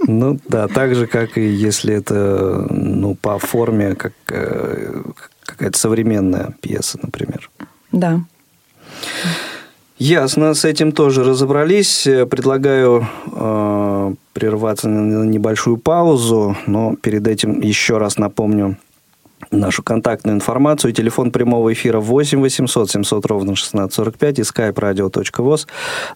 [0.09, 5.01] Ну да, так же, как и если это ну, по форме, как э,
[5.45, 7.49] какая-то современная пьеса, например.
[7.93, 8.21] Да.
[9.99, 12.03] Ясно, с этим тоже разобрались.
[12.03, 18.79] Предлагаю э, прерваться на небольшую паузу, но перед этим еще раз напомню
[19.53, 20.93] нашу контактную информацию.
[20.93, 25.67] Телефон прямого эфира 8 800 700 ровно 1645 и skype radio.voz.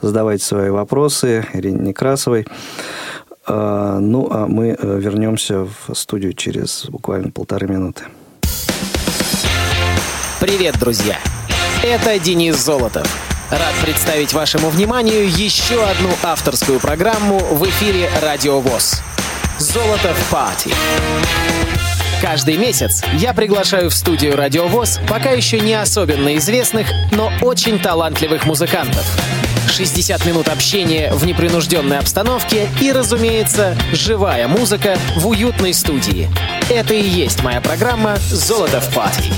[0.01, 2.47] Задавайте свои вопросы Ирине Некрасовой.
[3.47, 8.05] А, ну, а мы э, вернемся в студию через буквально полторы минуты.
[10.41, 11.17] Привет, друзья!
[11.83, 13.07] Это Денис Золотов.
[13.51, 19.01] Рад представить вашему вниманию еще одну авторскую программу в эфире Радио ВОЗ.
[19.59, 20.71] Золотов Пати.
[22.21, 27.79] Каждый месяц я приглашаю в студию Радио ВОЗ пока еще не особенно известных, но очень
[27.79, 29.05] талантливых музыкантов.
[29.71, 36.29] 60 минут общения в непринужденной обстановке и, разумеется, живая музыка в уютной студии.
[36.71, 39.33] Это и есть моя программа «Золото в пати».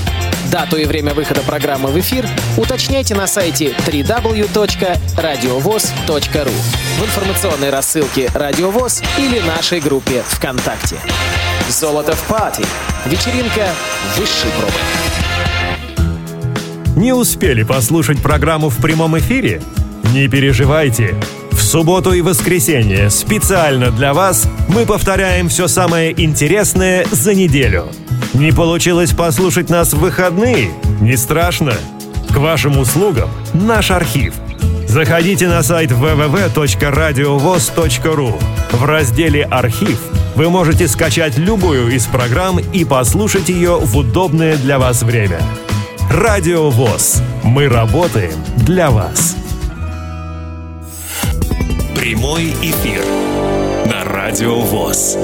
[0.51, 2.25] Дату и время выхода программы в эфир
[2.57, 6.51] уточняйте на сайте www.radiovoz.ru
[6.99, 10.95] в информационной рассылке «Радио ВОЗ» или нашей группе ВКонтакте.
[11.69, 12.63] «Золото в пати»–
[13.05, 13.67] вечеринка
[14.17, 14.73] высшей пробы.
[16.95, 19.61] Не успели послушать программу в прямом эфире?
[20.15, 21.13] Не переживайте.
[21.51, 27.91] В субботу и воскресенье специально для вас мы повторяем все самое интересное за неделю.
[28.39, 30.71] Не получилось послушать нас в выходные?
[31.01, 31.73] Не страшно.
[32.29, 34.33] К вашим услугам наш архив.
[34.87, 38.41] Заходите на сайт www.radiovoz.ru.
[38.71, 39.99] В разделе «Архив»
[40.37, 45.41] вы можете скачать любую из программ и послушать ее в удобное для вас время.
[46.09, 47.21] Радио ВОЗ.
[47.43, 49.35] Мы работаем для вас.
[51.93, 53.03] Прямой эфир
[53.85, 55.17] на Радио ВОЗ.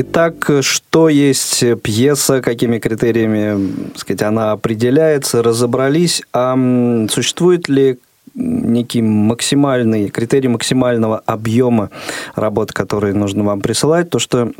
[0.00, 6.22] Итак, что есть пьеса, какими критериями так сказать, она определяется, разобрались.
[6.32, 6.56] А
[7.10, 7.98] существует ли
[8.36, 11.90] некий максимальный, критерий максимального объема
[12.36, 14.52] работы, который нужно вам присылать, то что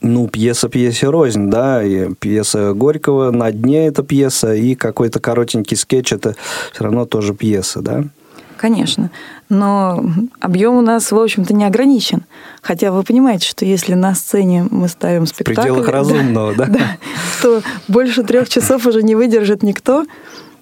[0.00, 5.76] ну, пьеса пьесе рознь, да, и пьеса Горького на дне это пьеса, и какой-то коротенький
[5.76, 6.34] скетч это
[6.72, 8.04] все равно тоже пьеса, да?
[8.56, 9.10] Конечно.
[9.48, 10.04] Но
[10.40, 12.22] объем у нас, в общем-то, не ограничен.
[12.62, 15.60] Хотя вы понимаете, что если на сцене мы ставим спектакль...
[15.60, 16.66] В пределах разумного, да?
[16.66, 16.96] Да,
[17.42, 20.04] то больше трех часов уже не выдержит никто.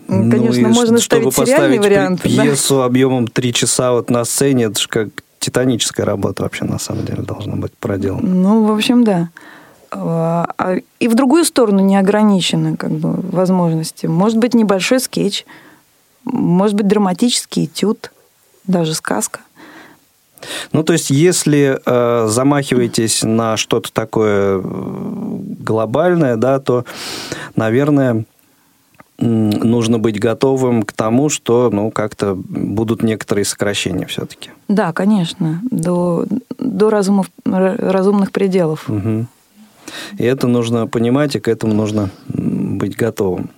[0.07, 2.23] Ну Конечно, ну, можно чтобы ставить сериальный вариант.
[2.23, 2.85] пьесу да.
[2.85, 7.23] объемом три часа вот на сцене, это же как титаническая работа вообще на самом деле
[7.23, 8.27] должна быть проделана.
[8.27, 9.31] Ну, в общем, да.
[9.91, 14.07] А, а, и в другую сторону не ограничены как бы, возможности.
[14.07, 15.47] Может быть, небольшой скетч–
[16.25, 18.13] может быть, драматический этюд,
[18.67, 19.41] даже сказка.
[20.73, 26.85] Ну, то есть, если э, замахиваетесь на что-то такое э, глобальное, да, то,
[27.57, 28.25] наверное,
[29.19, 34.51] нужно быть готовым к тому, что, ну, как-то будут некоторые сокращения все-таки.
[34.69, 36.27] Да, конечно, до,
[36.59, 38.89] до разумов, разумных пределов.
[38.89, 39.27] Угу.
[40.19, 43.51] И это нужно понимать, и к этому нужно быть готовым.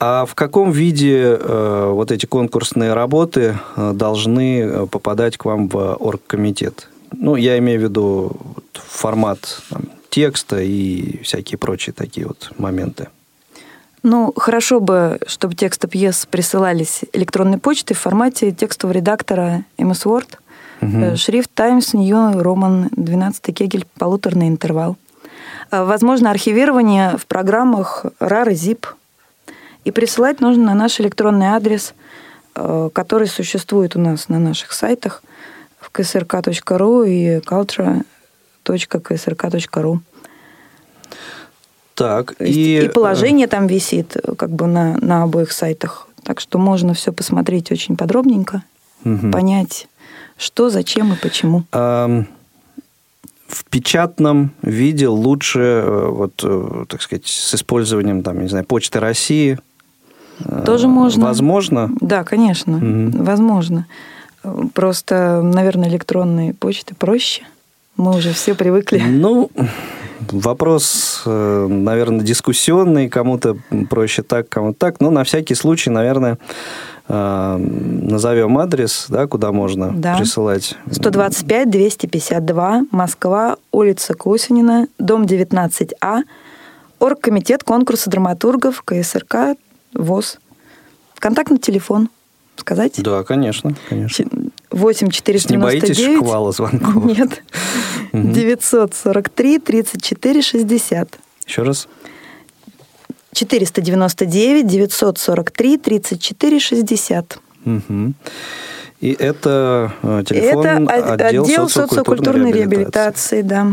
[0.00, 5.68] А в каком виде э, вот эти конкурсные работы э, должны э, попадать к вам
[5.68, 6.88] в оргкомитет?
[7.12, 8.36] Ну, я имею в виду
[8.74, 13.08] формат там, текста и всякие прочие такие вот моменты.
[14.04, 20.28] Ну, хорошо бы, чтобы тексты пьес присылались электронной почтой в формате текстового редактора MS Word.
[20.80, 21.16] Угу.
[21.16, 24.96] Шрифт Times New Roman 12 кегель, полуторный интервал.
[25.72, 28.86] Возможно, архивирование в программах RAR и ZIP–
[29.88, 31.94] и присылать нужно на наш электронный адрес,
[32.54, 35.22] э, который существует у нас на наших сайтах
[35.80, 39.98] в ksrk.ru и cultura.ksrk.ru.
[41.94, 46.06] Так, и, и положение там висит как бы на, на обоих сайтах.
[46.22, 48.62] Так что можно все посмотреть очень подробненько,
[49.06, 49.30] угу.
[49.30, 49.88] понять,
[50.36, 51.64] что, зачем и почему.
[51.72, 52.24] А,
[53.48, 59.00] в печатном виде лучше, э, вот, э, так сказать, с использованием, там, не знаю, Почты
[59.00, 59.58] России,
[60.64, 61.26] тоже э, можно.
[61.26, 61.90] Возможно?
[62.00, 63.22] Да, конечно, угу.
[63.22, 63.86] возможно.
[64.74, 67.42] Просто, наверное, электронные почты проще.
[67.96, 69.02] Мы уже все привыкли.
[69.04, 69.50] Ну,
[70.30, 73.08] вопрос, э, наверное, дискуссионный.
[73.08, 73.56] Кому-то
[73.90, 75.00] проще так, кому-то так.
[75.00, 76.38] Но на всякий случай, наверное,
[77.08, 80.16] э, назовем адрес, да, куда можно да.
[80.16, 80.76] присылать.
[80.86, 86.22] 125-252, Москва, улица Кусинина, дом 19А,
[87.00, 89.56] Оргкомитет конкурса драматургов КСРК
[89.94, 90.38] ВОЗ.
[91.18, 92.08] Контактный телефон.
[92.56, 93.00] Сказать?
[93.02, 94.26] Да, конечно, конечно.
[94.70, 95.50] 8 499.
[95.50, 97.04] Не боитесь шквала звонков?
[97.18, 97.42] Нет.
[98.12, 101.18] 943 34 60.
[101.46, 101.88] Еще раз.
[103.32, 107.38] 499 943 34 60.
[107.64, 108.12] Угу.
[109.00, 113.72] И это э, телефон это отдел, отдел социокультурной реабилитации, реабилитации да.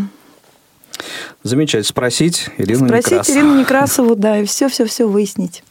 [1.44, 1.84] Замечательно.
[1.84, 3.38] Спросить Ирину Спросить Некрасову.
[3.38, 5.64] Ирину Некрасову, да, и все-все-все выяснить.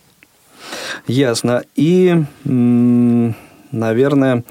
[1.07, 1.65] Ясно.
[1.77, 2.25] И,
[3.73, 4.45] наверное,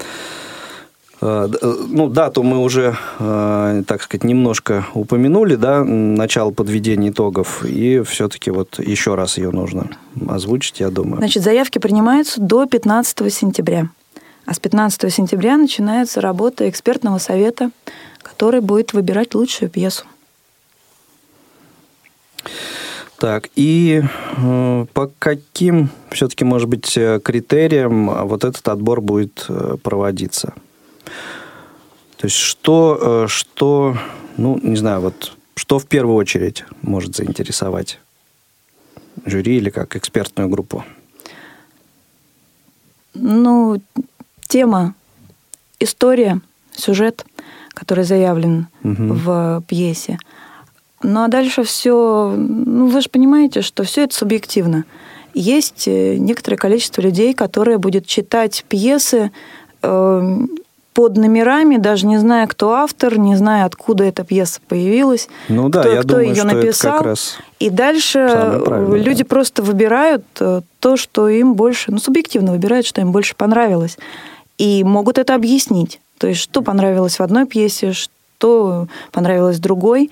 [1.24, 7.64] Э, э, ну, дату мы уже, э, так сказать, немножко упомянули, да, начало подведения итогов,
[7.64, 9.88] и все-таки вот еще раз ее нужно
[10.28, 11.18] озвучить, я думаю.
[11.18, 13.88] Значит, заявки принимаются до 15 сентября.
[14.44, 17.70] А с 15 сентября начинается работа экспертного совета,
[18.22, 20.04] который будет выбирать лучшую пьесу.
[23.18, 24.02] Так, и
[24.36, 29.46] э, по каким все-таки, может быть, критериям вот этот отбор будет
[29.82, 30.54] проводиться?
[32.24, 33.98] То есть что, э, что,
[34.38, 38.00] ну, не знаю, вот что в первую очередь может заинтересовать
[39.26, 40.86] жюри или как экспертную группу?
[43.12, 43.78] Ну,
[44.48, 44.94] тема,
[45.80, 46.40] история,
[46.72, 47.26] сюжет,
[47.74, 49.12] который заявлен угу.
[49.12, 50.18] в пьесе.
[51.04, 54.84] Ну а дальше все, ну вы же понимаете, что все это субъективно.
[55.34, 59.30] Есть э, некоторое количество людей, которые будут читать пьесы
[59.82, 60.36] э,
[60.94, 65.80] под номерами, даже не зная, кто автор, не зная, откуда эта пьеса появилась, ну, да,
[65.80, 66.98] кто, я кто думаю, ее написал.
[66.98, 68.62] Как раз и дальше
[68.94, 69.28] люди да.
[69.28, 73.98] просто выбирают э, то, что им больше, ну, субъективно выбирают, что им больше понравилось.
[74.56, 76.00] И могут это объяснить.
[76.16, 80.10] То есть, что понравилось в одной пьесе, что понравилось в другой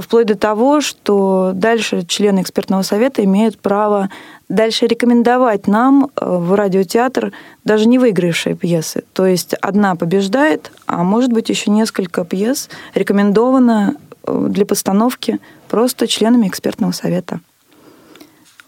[0.00, 4.10] вплоть до того, что дальше члены экспертного совета имеют право
[4.48, 7.32] дальше рекомендовать нам э, в радиотеатр
[7.64, 9.04] даже не выигравшие пьесы.
[9.12, 13.96] То есть одна побеждает, а может быть еще несколько пьес рекомендовано
[14.26, 15.38] э, для постановки
[15.68, 17.40] просто членами экспертного совета.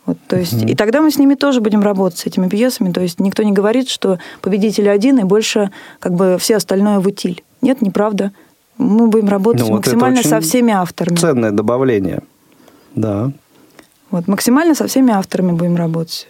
[0.05, 0.71] Вот, то есть, mm-hmm.
[0.71, 2.93] И тогда мы с ними тоже будем работать, с этими пьесами.
[2.93, 5.71] То есть никто не говорит, что победитель один, и больше
[6.01, 7.43] как бы все остальное в утиль.
[7.61, 8.33] Нет, неправда.
[8.79, 11.17] Мы будем работать ну, максимально вот со всеми авторами.
[11.17, 12.23] Ценное добавление.
[12.95, 13.33] Да.
[14.11, 16.29] Вот, максимально со всеми авторами будем работать.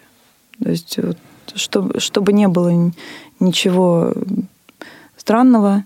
[0.63, 1.19] То есть, вот,
[1.55, 2.93] чтобы, чтобы не было
[3.41, 4.13] ничего
[5.17, 5.85] странного,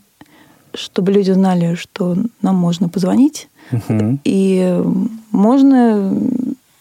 [0.75, 3.49] чтобы люди знали, что нам можно позвонить.
[3.73, 4.21] Угу.
[4.25, 4.83] И
[5.33, 6.13] можно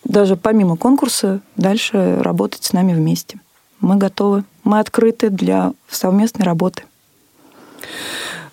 [0.03, 3.39] даже помимо конкурса дальше работать с нами вместе.
[3.79, 4.43] Мы готовы.
[4.63, 6.83] Мы открыты для совместной работы.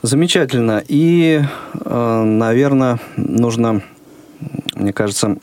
[0.03, 0.83] Замечательно.
[0.89, 1.43] И,
[1.85, 3.83] э, наверное, нужно,
[4.75, 5.37] мне кажется,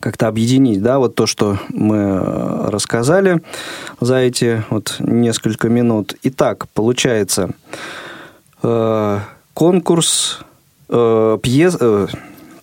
[0.00, 3.42] как-то объединить, да, вот то, что мы э, рассказали
[4.00, 6.14] за эти вот несколько минут.
[6.22, 7.50] Итак, получается,
[8.62, 9.18] э,
[9.54, 10.40] конкурс
[10.88, 11.76] пьес...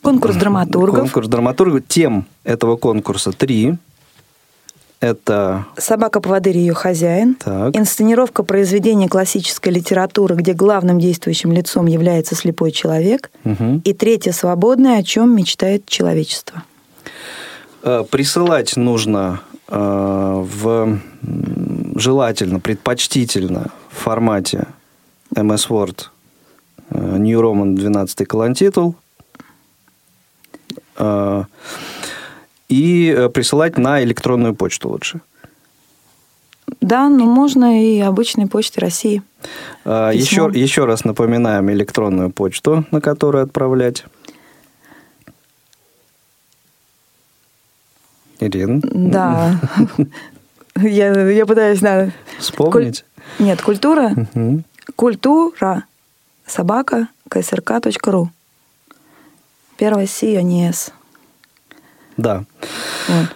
[0.01, 0.99] Конкурс драматургов.
[0.99, 1.83] Конкурс драматургов.
[1.87, 3.77] Тем этого конкурса три.
[4.99, 5.65] Это...
[5.77, 7.35] «Собака-поводырь» ее хозяин.
[7.35, 7.75] Так.
[7.75, 13.29] Инсценировка произведения классической литературы, где главным действующим лицом является слепой человек.
[13.43, 13.81] Угу.
[13.83, 16.63] И третье «Свободное», о чем мечтает человечество.
[17.83, 20.99] Э, присылать нужно э, в
[21.95, 24.67] желательно, предпочтительно в формате
[25.35, 26.05] MS Word
[26.89, 28.95] э, New Roman 12 колонтитул
[32.69, 35.21] и э, присылать на электронную почту лучше.
[36.81, 39.21] Да, но можно и обычной почте России.
[39.85, 44.05] Еще, еще раз напоминаем электронную почту, на которую отправлять.
[48.39, 48.81] Ирина?
[48.83, 49.59] Да.
[50.81, 52.11] Я, я пытаюсь, да.
[52.37, 53.05] Вспомнить?
[53.37, 53.45] Куль...
[53.45, 54.11] Нет, культура.
[54.33, 54.63] Угу.
[54.97, 55.85] Культура.
[56.45, 57.07] Собака.
[57.29, 58.29] КСРК.ру.
[59.77, 60.91] Первая Си, а не С.
[62.17, 62.43] Да.
[63.07, 63.35] Вот.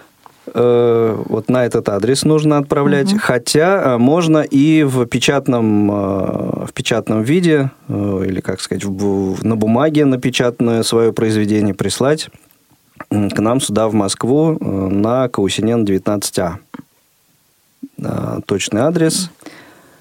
[0.52, 3.12] Э, вот на этот адрес нужно отправлять.
[3.12, 3.20] Угу.
[3.20, 10.04] Хотя э, можно и в печатном, э, в печатном виде, или, как сказать, на бумаге
[10.04, 12.28] напечатанное свое произведение прислать
[13.08, 16.56] к нам сюда, в Москву, на Куусинена 19А.
[18.46, 19.30] Точный адрес.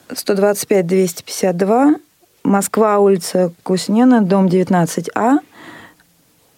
[0.09, 1.95] 125-252,
[2.43, 5.39] Москва, улица Куусинена, дом 19А.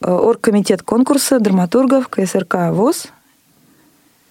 [0.02, 3.07] Э, оргкомитет конкурса драматургов КСРК ВОС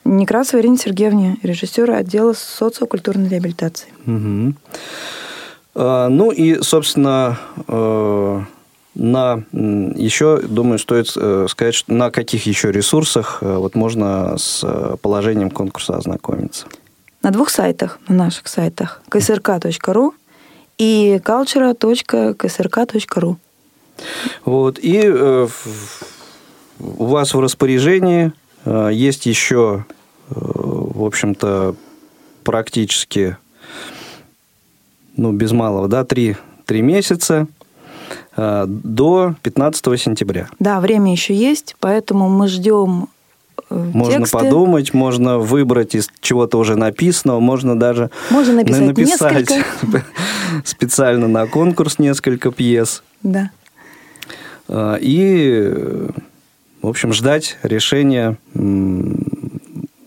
[0.04, 3.92] Некрасова Ирине Сергеевне, режиссера отдела социокультурной реабилитации.
[4.06, 4.54] Угу.
[5.74, 8.40] Ну и, собственно, э,
[8.96, 14.66] на еще, думаю, стоит э, сказать, что на каких еще ресурсах вот можно с
[15.00, 16.66] положением конкурса ознакомиться.
[17.22, 20.10] На двух сайтах, на наших сайтах, ksrk.ru
[20.78, 23.36] и cultura.ksrk.ru.
[24.44, 24.78] Вот.
[24.78, 25.48] И э,
[26.80, 28.32] у вас в распоряжении
[28.64, 29.84] э, есть еще,
[30.30, 31.74] э, в общем-то,
[32.44, 33.36] практически,
[35.16, 36.36] ну, без малого, да, три,
[36.66, 37.46] три месяца
[38.36, 40.48] э, до 15 сентября.
[40.58, 43.08] Да, время еще есть, поэтому мы ждем
[43.68, 44.38] Можно тексты.
[44.38, 49.50] подумать, можно выбрать из чего-то уже написанного, можно даже Можно написать написать
[50.64, 53.02] специально на конкурс несколько пьес.
[53.22, 53.50] Да.
[55.00, 55.72] И,
[56.82, 58.36] в общем, ждать решения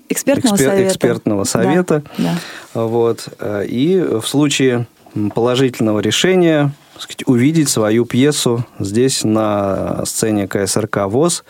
[0.09, 0.88] Экспертного экспер- совета.
[0.88, 2.03] экспертного совета.
[2.18, 2.36] Да,
[2.74, 2.82] да.
[2.86, 3.28] Вот.
[3.68, 4.86] И в случае
[5.34, 11.43] положительного решения сказать, увидеть свою пьесу здесь на сцене КСРК ВОЗ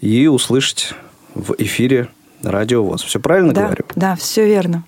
[0.00, 0.94] и услышать
[1.34, 2.08] в эфире
[2.42, 3.02] радио ВОЗ.
[3.02, 3.84] Все правильно да, говорю?
[3.96, 4.84] да, все верно.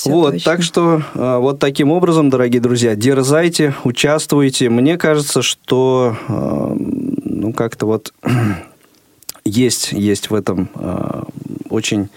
[0.00, 0.52] Всё вот, точно.
[0.52, 4.70] так что э, вот таким образом, дорогие друзья, дерзайте, участвуйте.
[4.70, 6.76] Мне кажется, что э,
[7.24, 8.14] ну как-то вот
[9.44, 11.22] есть есть в этом э,
[11.68, 12.08] очень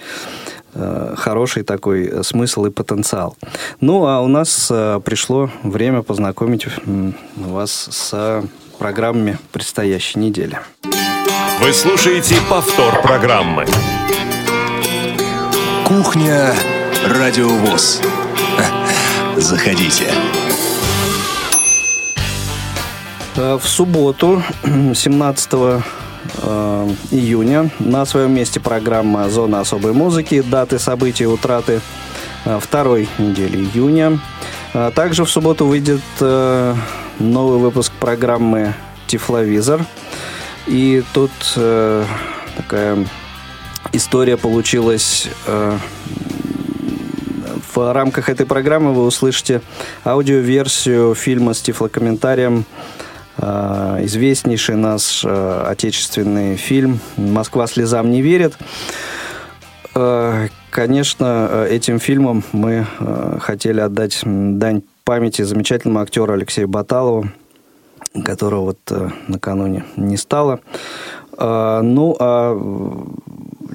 [1.16, 3.36] хороший такой э, смысл и потенциал.
[3.80, 4.72] Ну, а у нас
[5.04, 6.66] пришло время познакомить
[7.36, 8.44] вас с
[8.80, 10.58] программами предстоящей недели.
[11.62, 13.66] Вы слушаете повтор программы.
[15.86, 16.56] Кухня
[17.06, 18.02] Радиовоз.
[19.36, 20.06] Заходите.
[23.36, 24.42] Э, В субботу,
[24.96, 25.82] 17 э,
[27.12, 31.82] июня, на своем месте программа «Зона особой музыки», даты событий утраты
[32.46, 34.20] э, второй недели июня.
[34.96, 38.74] Также в субботу выйдет новый выпуск программы
[39.06, 39.86] «Тифловизор».
[40.66, 41.32] И тут
[42.58, 43.06] такая
[43.92, 45.28] история получилась
[47.76, 49.62] в рамках этой программы вы услышите
[50.06, 52.66] аудиоверсию фильма с тифлокомментарием
[53.38, 58.58] э, известнейший наш э, отечественный фильм «Москва слезам не верит».
[59.96, 62.88] Э, Конечно, этим фильмом мы
[63.40, 67.28] хотели отдать дань памяти замечательному актеру Алексею Баталову,
[68.26, 68.80] которого вот
[69.28, 70.62] накануне не стало.
[71.40, 72.60] Ну, а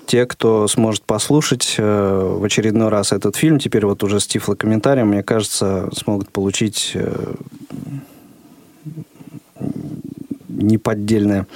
[0.09, 5.09] те, кто сможет послушать э, в очередной раз этот фильм, теперь вот уже с тифлокомментарием,
[5.09, 7.35] мне кажется, смогут получить э,
[10.49, 11.47] неподдельное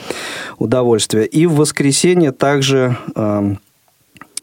[0.58, 1.26] удовольствие.
[1.26, 3.54] И в воскресенье также э,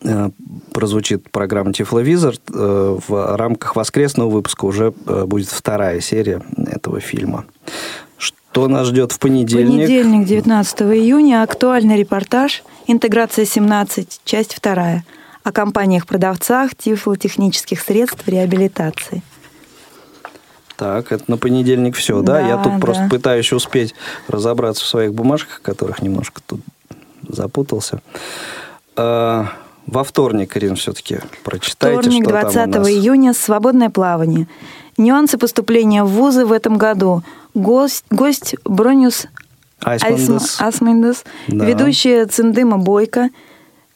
[0.03, 0.29] э,
[0.73, 2.33] прозвучит программа «Тифловизор».
[2.51, 7.45] Э, В рамках воскресного выпуска уже э, будет вторая серия этого фильма.
[8.17, 9.85] Что нас ждет в понедельник?
[9.85, 15.05] Понедельник, 19 июня, актуальный репортаж «Интеграция 17», часть вторая.
[15.43, 19.21] О компаниях-продавцах тифлотехнических средств реабилитации.
[20.75, 22.33] Так, это на понедельник все, да?
[22.33, 22.79] Да, Я тут да.
[22.79, 23.93] просто пытаюсь успеть
[24.27, 26.61] разобраться в своих бумажках, которых немножко тут
[27.27, 28.01] запутался.
[28.95, 29.49] А,
[29.85, 32.89] Во вторник, Ирина, все-таки прочитайте, Вторник, что там 20 у нас.
[32.89, 34.47] июня, свободное плавание.
[34.97, 37.21] Нюансы поступления в вузы в этом году.
[37.53, 39.27] Гость, гость Бронюс
[39.81, 40.29] Айсмандес.
[40.59, 41.65] Айсм- Асмандес, Да.
[41.65, 43.29] ведущая Циндыма Бойко.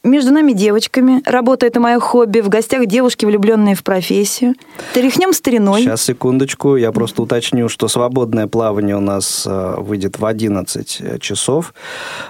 [0.05, 1.21] Между нами девочками.
[1.25, 2.41] Работа– это мое хобби.
[2.41, 4.55] В гостях девушки, влюбленные в профессию.
[4.93, 5.83] Тряхнем стариной.
[5.83, 11.73] Сейчас, секундочку, я просто уточню, что свободное плавание у нас э, выйдет в 11 часов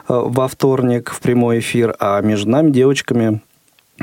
[0.08, 3.42] э, во вторник в прямой эфир, а между нами, девочками,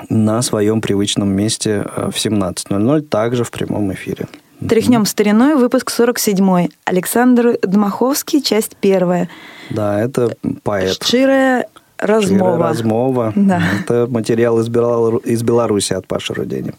[0.09, 4.27] на своем привычном месте э, в 17.00, также в прямом эфире.
[4.69, 6.69] Тряхнем стариной, выпуск 47.
[6.85, 9.29] Александр Дмаховский, часть первая.
[9.71, 11.03] Да, это поэт.
[11.03, 11.67] Шчирая
[11.99, 12.53] размова.
[12.57, 13.33] Щирая размова.
[13.37, 13.63] Да.
[13.83, 16.75] Это материал из, Белору- из Беларуси от Паши Рудени.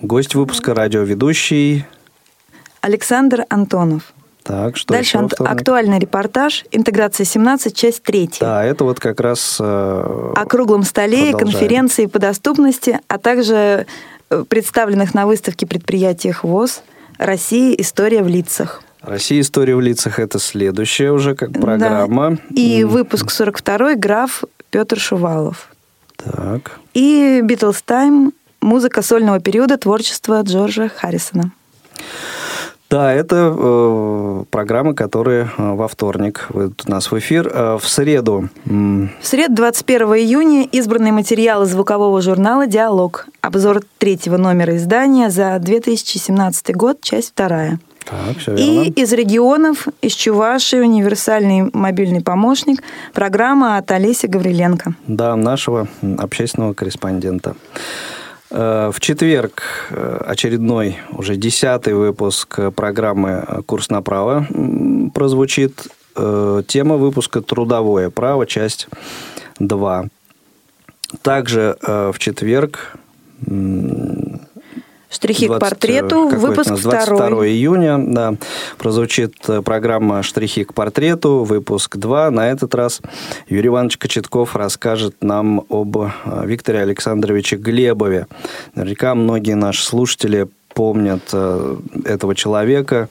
[0.00, 1.86] Гость выпуска радиоведущий.
[2.80, 4.12] Александр Антонов.
[4.42, 8.40] Так, что Дальше еще актуальный репортаж «Интеграция 17», часть третья.
[8.44, 9.58] Да, это вот как раз...
[9.60, 11.38] э, О круглом столе, продолжаем.
[11.52, 13.86] конференции по доступности, а также
[14.48, 16.82] представленных на выставке предприятиях ВОЗ
[17.18, 17.74] «Россия.
[17.74, 18.82] История в лицах».
[19.02, 19.40] Россия.
[19.40, 22.30] История в лицах это следующая уже как программа.
[22.30, 22.38] Да.
[22.54, 25.68] И выпуск 42 граф Петр Шувалов.
[26.16, 26.78] Так.
[26.94, 31.50] И «Битлз Тайм» музыка сольного периода творчества Джорджа Харрисона.
[32.92, 37.50] Да, это э, программы, которые э, во вторник выйдут у нас в эфир.
[37.50, 43.28] Э, в среду В среду 21 июня избранные материалы звукового журнала «Диалог».
[43.40, 47.78] Обзор третьего номера издания за 2017 год, часть вторая.
[48.04, 48.92] Так, все И верно.
[48.94, 52.82] из регионов, из Чувашии, универсальный мобильный помощник,
[53.14, 54.96] программа от Олеси Гавриленко.
[55.06, 55.88] Да, нашего
[56.18, 57.54] общественного корреспондента.
[58.52, 64.46] Э, В четверг э, очередной, уже десятый выпуск программы «Курс на право»
[65.14, 65.88] прозвучит.
[66.16, 68.88] Э, Тема выпуска «Трудовое право», часть
[69.58, 70.04] 2.
[71.22, 72.96] Также в четверг
[75.12, 77.46] Штрихи 20, к портрету, выпуск 22 2.
[77.48, 78.34] июня, да,
[78.78, 82.30] прозвучит программа «Штрихи к портрету», выпуск 2.
[82.30, 83.02] На этот раз
[83.46, 85.98] Юрий Иванович Кочетков расскажет нам об
[86.44, 88.26] Викторе Александровиче Глебове.
[88.74, 91.22] Наверняка многие наши слушатели помнят
[92.04, 93.08] этого человека.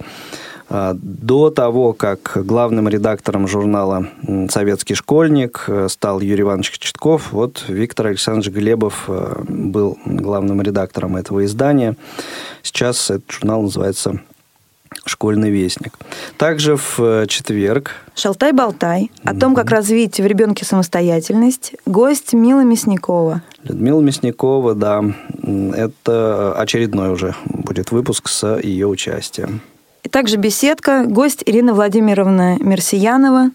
[0.74, 4.08] А, до того, как главным редактором журнала
[4.50, 11.18] «Советский школьник» э, стал Юрий Иванович Кочетков, вот Виктор Александрович Глебов э, был главным редактором
[11.18, 11.98] этого издания.
[12.64, 14.22] Сейчас этот журнал называется
[15.04, 16.00] «Школьный вестник».
[16.38, 17.92] Также в э, четверг...
[18.16, 21.74] «Шалтай-болтай» о том, как развить в ребенке самостоятельность.
[21.86, 23.42] Гость Мила Мясникова.
[23.66, 25.04] Людмила Мясникова, да.
[25.44, 29.62] Это очередной уже будет выпуск с ее участием.
[30.04, 33.52] И также беседка, гость Ирина Владимировна Мерсиянова.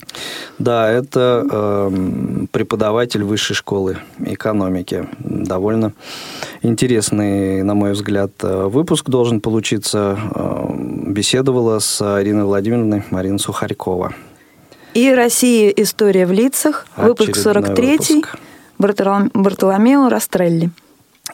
[0.61, 5.09] Да, это э, преподаватель высшей школы экономики.
[5.19, 5.93] Довольно
[6.63, 10.17] интересный, на мой взгляд, э, выпуск должен получиться.
[10.35, 10.67] Э,
[11.09, 14.15] беседовала с Ириной Владимировной Марина Сухарькова.
[14.95, 15.71] И «Россия.
[15.71, 18.37] История в лицах», выпуск 43 выпуск.
[18.79, 20.71] Бартоломео Растрелли.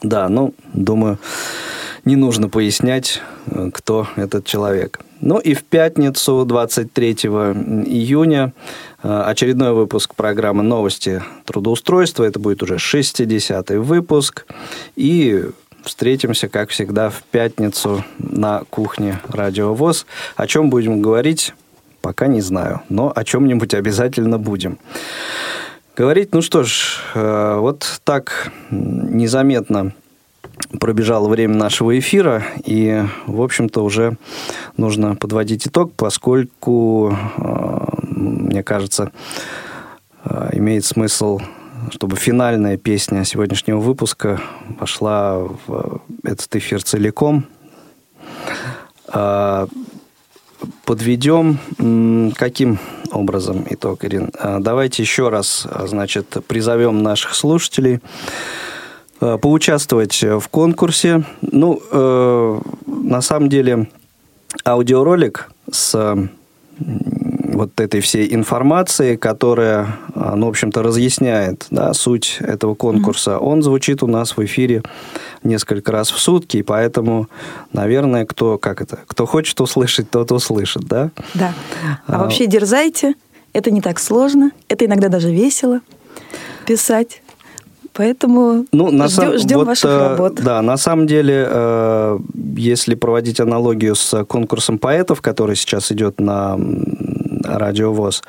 [0.01, 1.19] Да, ну, думаю,
[2.05, 4.99] не нужно пояснять, э, кто этот человек.
[5.21, 8.53] Ну и в пятницу, 23 июня,
[9.01, 12.25] э, очередной выпуск программы «Новости трудоустройства».
[12.25, 14.45] Это будет уже 60-й выпуск.
[14.95, 15.45] И
[15.83, 20.05] встретимся, как всегда, в пятницу на кухне «Радио ВОЗ».
[20.35, 21.53] О чем будем говорить,
[22.01, 24.77] пока не знаю, но о чем-нибудь обязательно будем.
[25.95, 29.93] Говорить, ну что ж, э, вот так незаметно
[30.79, 34.17] пробежало время нашего эфира, и, в общем-то, уже
[34.77, 39.11] нужно подводить итог, поскольку, э, мне кажется,
[40.25, 41.39] э, имеет смысл,
[41.91, 44.41] чтобы финальная песня сегодняшнего выпуска
[44.79, 47.45] вошла в этот эфир целиком.
[49.13, 49.67] Э,
[50.85, 52.79] подведем каким
[53.11, 54.31] образом итог, Ирин?
[54.59, 57.99] Давайте еще раз, значит, призовем наших слушателей
[59.41, 61.23] поучаствовать в конкурсе.
[61.41, 63.87] Ну, э, на самом деле,
[64.65, 66.15] аудиоролик с
[67.53, 73.45] вот этой всей информации, которая, э, ну, в общем-то, разъясняет да, суть этого конкурса, mm-hmm.
[73.45, 74.83] он звучит у нас в эфире
[75.43, 77.27] несколько раз в сутки, и поэтому,
[77.71, 81.11] наверное, кто, как это, кто хочет услышать, тот услышит, да?
[81.33, 81.53] Да.
[82.07, 83.15] А, а вообще дерзайте,
[83.53, 85.81] это не так сложно, это иногда даже весело
[86.65, 87.22] писать.
[87.93, 90.35] Поэтому ну, на ждем, сам, ждем вот, ваших э, работ.
[90.35, 92.19] Да, на самом деле, э,
[92.55, 96.57] если проводить аналогию с конкурсом поэтов, который сейчас идет на
[97.43, 98.23] радио ВОЗ,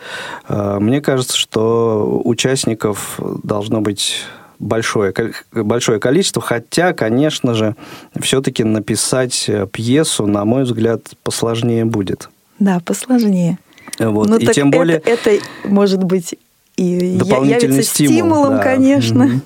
[0.49, 4.17] э, мне кажется, что участников должно быть
[4.59, 5.15] большое,
[5.53, 7.75] большое количество, хотя, конечно же,
[8.21, 12.29] все-таки написать пьесу, на мой взгляд, посложнее будет.
[12.59, 13.59] Да, посложнее.
[13.99, 14.29] Вот.
[14.29, 14.99] Ну, и тем более...
[14.99, 16.35] Это, это может быть
[16.77, 18.62] и дополнительный стимул, стимулом, да.
[18.62, 19.25] конечно.
[19.27, 19.41] Угу.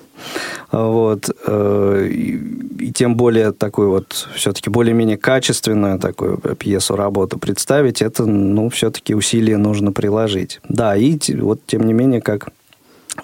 [0.70, 1.30] Вот.
[1.46, 8.68] Э, и тем более такую вот все-таки более-менее качественную такую пьесу, работу представить, это, ну,
[8.68, 10.60] все-таки усилия нужно приложить.
[10.68, 12.48] Да, и вот тем не менее, как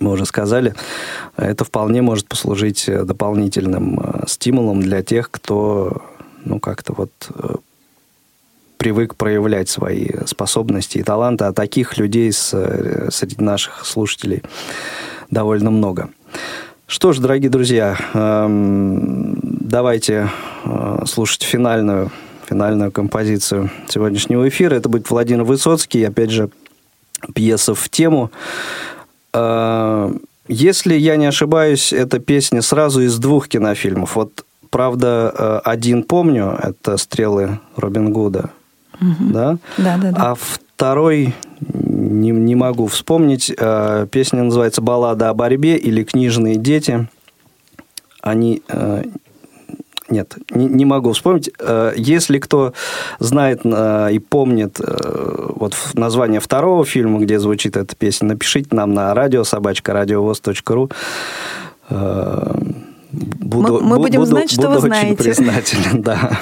[0.00, 0.74] мы уже сказали,
[1.36, 6.02] это вполне может послужить дополнительным э, стимулом для тех, кто,
[6.44, 7.56] ну, как-то вот э,
[8.76, 14.42] привык проявлять свои способности и таланты, а таких людей среди наших слушателей
[15.30, 16.10] довольно много.
[16.86, 20.28] Что ж, дорогие друзья, эм, давайте
[20.64, 22.10] э, слушать финальную,
[22.46, 24.74] финальную композицию сегодняшнего эфира.
[24.74, 26.50] Это будет Владимир Высоцкий, опять же,
[27.34, 28.30] пьеса в тему.
[29.32, 30.12] Э,
[30.46, 34.14] если я не ошибаюсь, эта песня сразу из двух кинофильмов.
[34.14, 38.50] Вот, правда, э, один помню, это «Стрелы Робин Гуда».
[39.04, 39.32] Угу.
[39.32, 39.58] Да?
[39.76, 40.30] Да, да, да.
[40.30, 41.34] А второй
[41.70, 43.52] не, не могу вспомнить.
[43.56, 47.08] Э, песня называется «Баллада о борьбе» или «Книжные дети».
[48.20, 48.62] Они...
[48.68, 49.04] Э,
[50.10, 51.50] нет, не, не могу вспомнить.
[51.58, 52.74] Э, если кто
[53.18, 59.44] знает и помнит вот название второго фильма, где звучит эта песня, напишите нам на радио
[59.44, 60.90] собачка радиовоз.ру.
[63.12, 65.22] Буду, мы, мы будем буду, знать, что буду вы очень знаете.
[65.22, 66.38] признателен, да.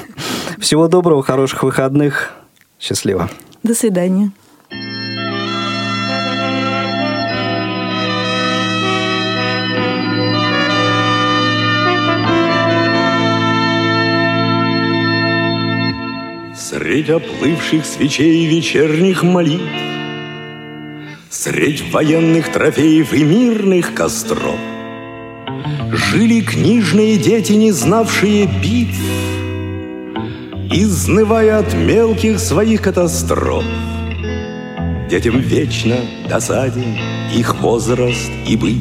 [0.59, 2.33] Всего доброго, хороших выходных.
[2.83, 3.31] Счастливо.
[3.63, 4.33] До свидания.
[16.57, 19.63] Средь оплывших свечей вечерних молитв,
[21.31, 24.59] Средь военных трофеев и мирных костров
[25.93, 28.99] Жили книжные дети, не знавшие битв,
[30.75, 33.63] Изнывая от мелких своих катастроф.
[35.11, 35.97] Детям вечно
[36.31, 36.97] досаден
[37.31, 38.77] их возраст и быт.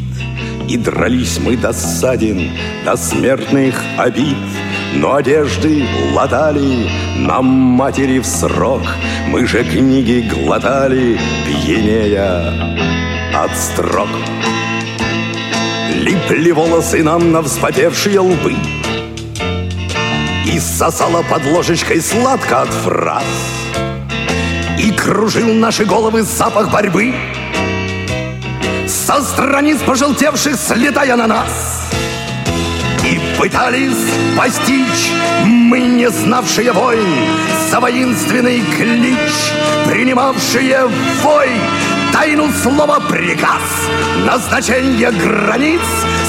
[0.69, 2.51] И дрались мы досаден
[2.85, 4.37] до смертных обид.
[4.93, 5.83] Но одежды
[6.13, 6.87] латали
[7.17, 8.83] нам матери в срок.
[9.27, 12.53] Мы же книги глотали, пьянея
[13.35, 14.07] от строк.
[15.93, 18.55] Липли волосы нам на вспотевшие лбы
[20.61, 23.23] сосала под ложечкой сладко от фраз
[24.77, 27.13] И кружил наши головы запах борьбы
[28.87, 31.89] Со страниц пожелтевших слетая на нас.
[33.03, 33.97] И пытались
[34.37, 35.11] постичь
[35.43, 37.07] мы, не знавшие войн,
[37.71, 39.33] За воинственный клич,
[39.87, 40.87] принимавшие
[41.23, 41.49] вой,
[42.13, 43.61] Тайну слова приказ,
[44.25, 45.81] назначение границ,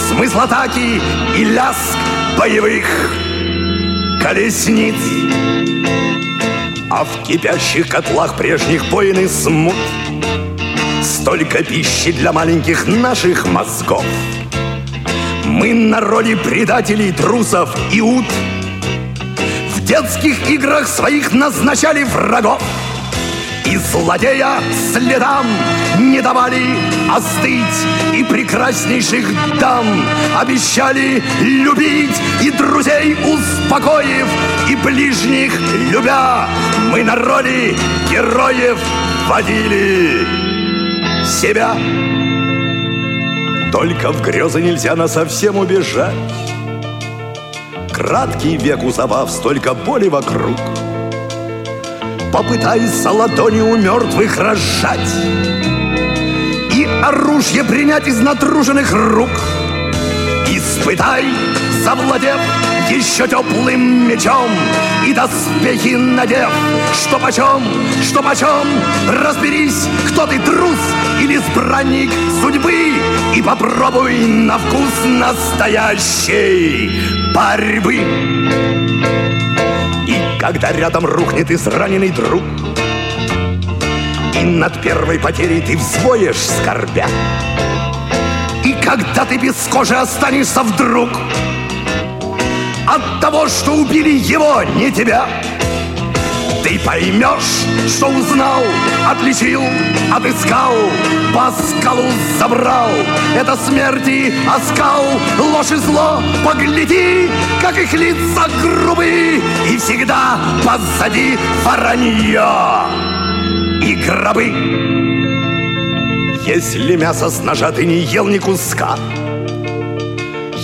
[0.09, 1.01] Смысл атаки
[1.37, 1.99] и ляск
[2.39, 2.87] боевых
[4.23, 4.95] колесниц.
[6.91, 9.75] А в кипящих котлах прежних войн и смут
[11.03, 14.05] Столько пищи для маленьких наших мозгов—
[15.53, 18.25] мы на роли предателей, трусов и ут
[19.75, 22.63] В детских играх своих назначали врагов
[23.65, 24.61] И злодея
[24.93, 25.47] следам
[25.99, 26.77] не давали
[27.11, 29.87] остыть И прекраснейших дам
[30.37, 34.27] обещали любить И друзей успокоив,
[34.69, 35.53] и ближних
[35.91, 36.49] любя
[36.91, 37.77] Мы на роли
[38.11, 38.79] героев
[39.29, 40.27] водили
[41.25, 41.77] себя
[43.73, 46.15] только в грезы нельзя на совсем убежать.
[47.91, 50.59] Краткий век у забав, столько боли вокруг.
[52.33, 55.15] Попытайся ладони у мертвых разжать
[56.75, 59.29] И оружие принять из натруженных рук.
[60.49, 61.27] Испытай,
[61.85, 62.41] завладев
[62.89, 64.51] еще теплым мечом
[65.07, 66.51] И доспехи надев,
[66.95, 67.63] что почем,
[68.03, 68.67] что почем
[69.09, 70.79] Разберись, кто ты, трус
[71.21, 72.11] или избранник
[72.41, 72.95] судьбы
[73.35, 76.91] И попробуй на вкус настоящей
[77.35, 78.72] борьбы
[80.43, 82.43] когда рядом рухнет израненный друг
[84.35, 87.07] И над первой потерей ты взвоешь скорбя
[88.65, 91.11] И когда ты без кожи останешься вдруг
[92.85, 95.29] от того, что убили его, не тебя.
[96.63, 98.63] Ты поймешь, что узнал,
[99.07, 99.63] отличил,
[100.13, 100.73] отыскал,
[101.35, 102.05] по скалу
[102.39, 102.91] забрал.
[103.35, 105.05] Это смерти оскал,
[105.39, 107.29] ложь и зло, погляди,
[107.61, 113.03] как их лица грубы, и всегда позади воронье
[113.83, 114.53] и гробы.
[116.47, 118.97] Если мясо с ножа ты не ел ни куска,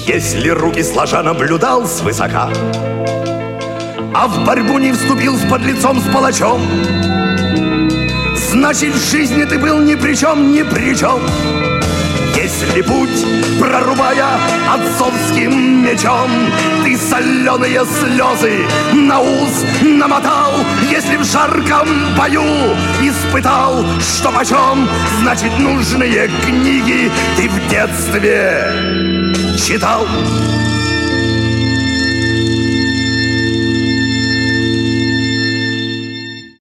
[0.07, 2.49] если руки сложа наблюдал свысока,
[4.21, 6.61] А в борьбу не вступил с подлецом, с палачом,
[8.35, 11.21] Значит, в жизни ты был ни при чем, ни при чем.
[12.35, 16.29] Если путь, прорубая отцовским мечом,
[16.83, 20.53] Ты соленые слезы на ус намотал,
[20.91, 24.89] Если в жарком бою испытал, что почем,
[25.21, 28.75] Значит, нужные книги ты в детстве
[29.57, 30.09] читал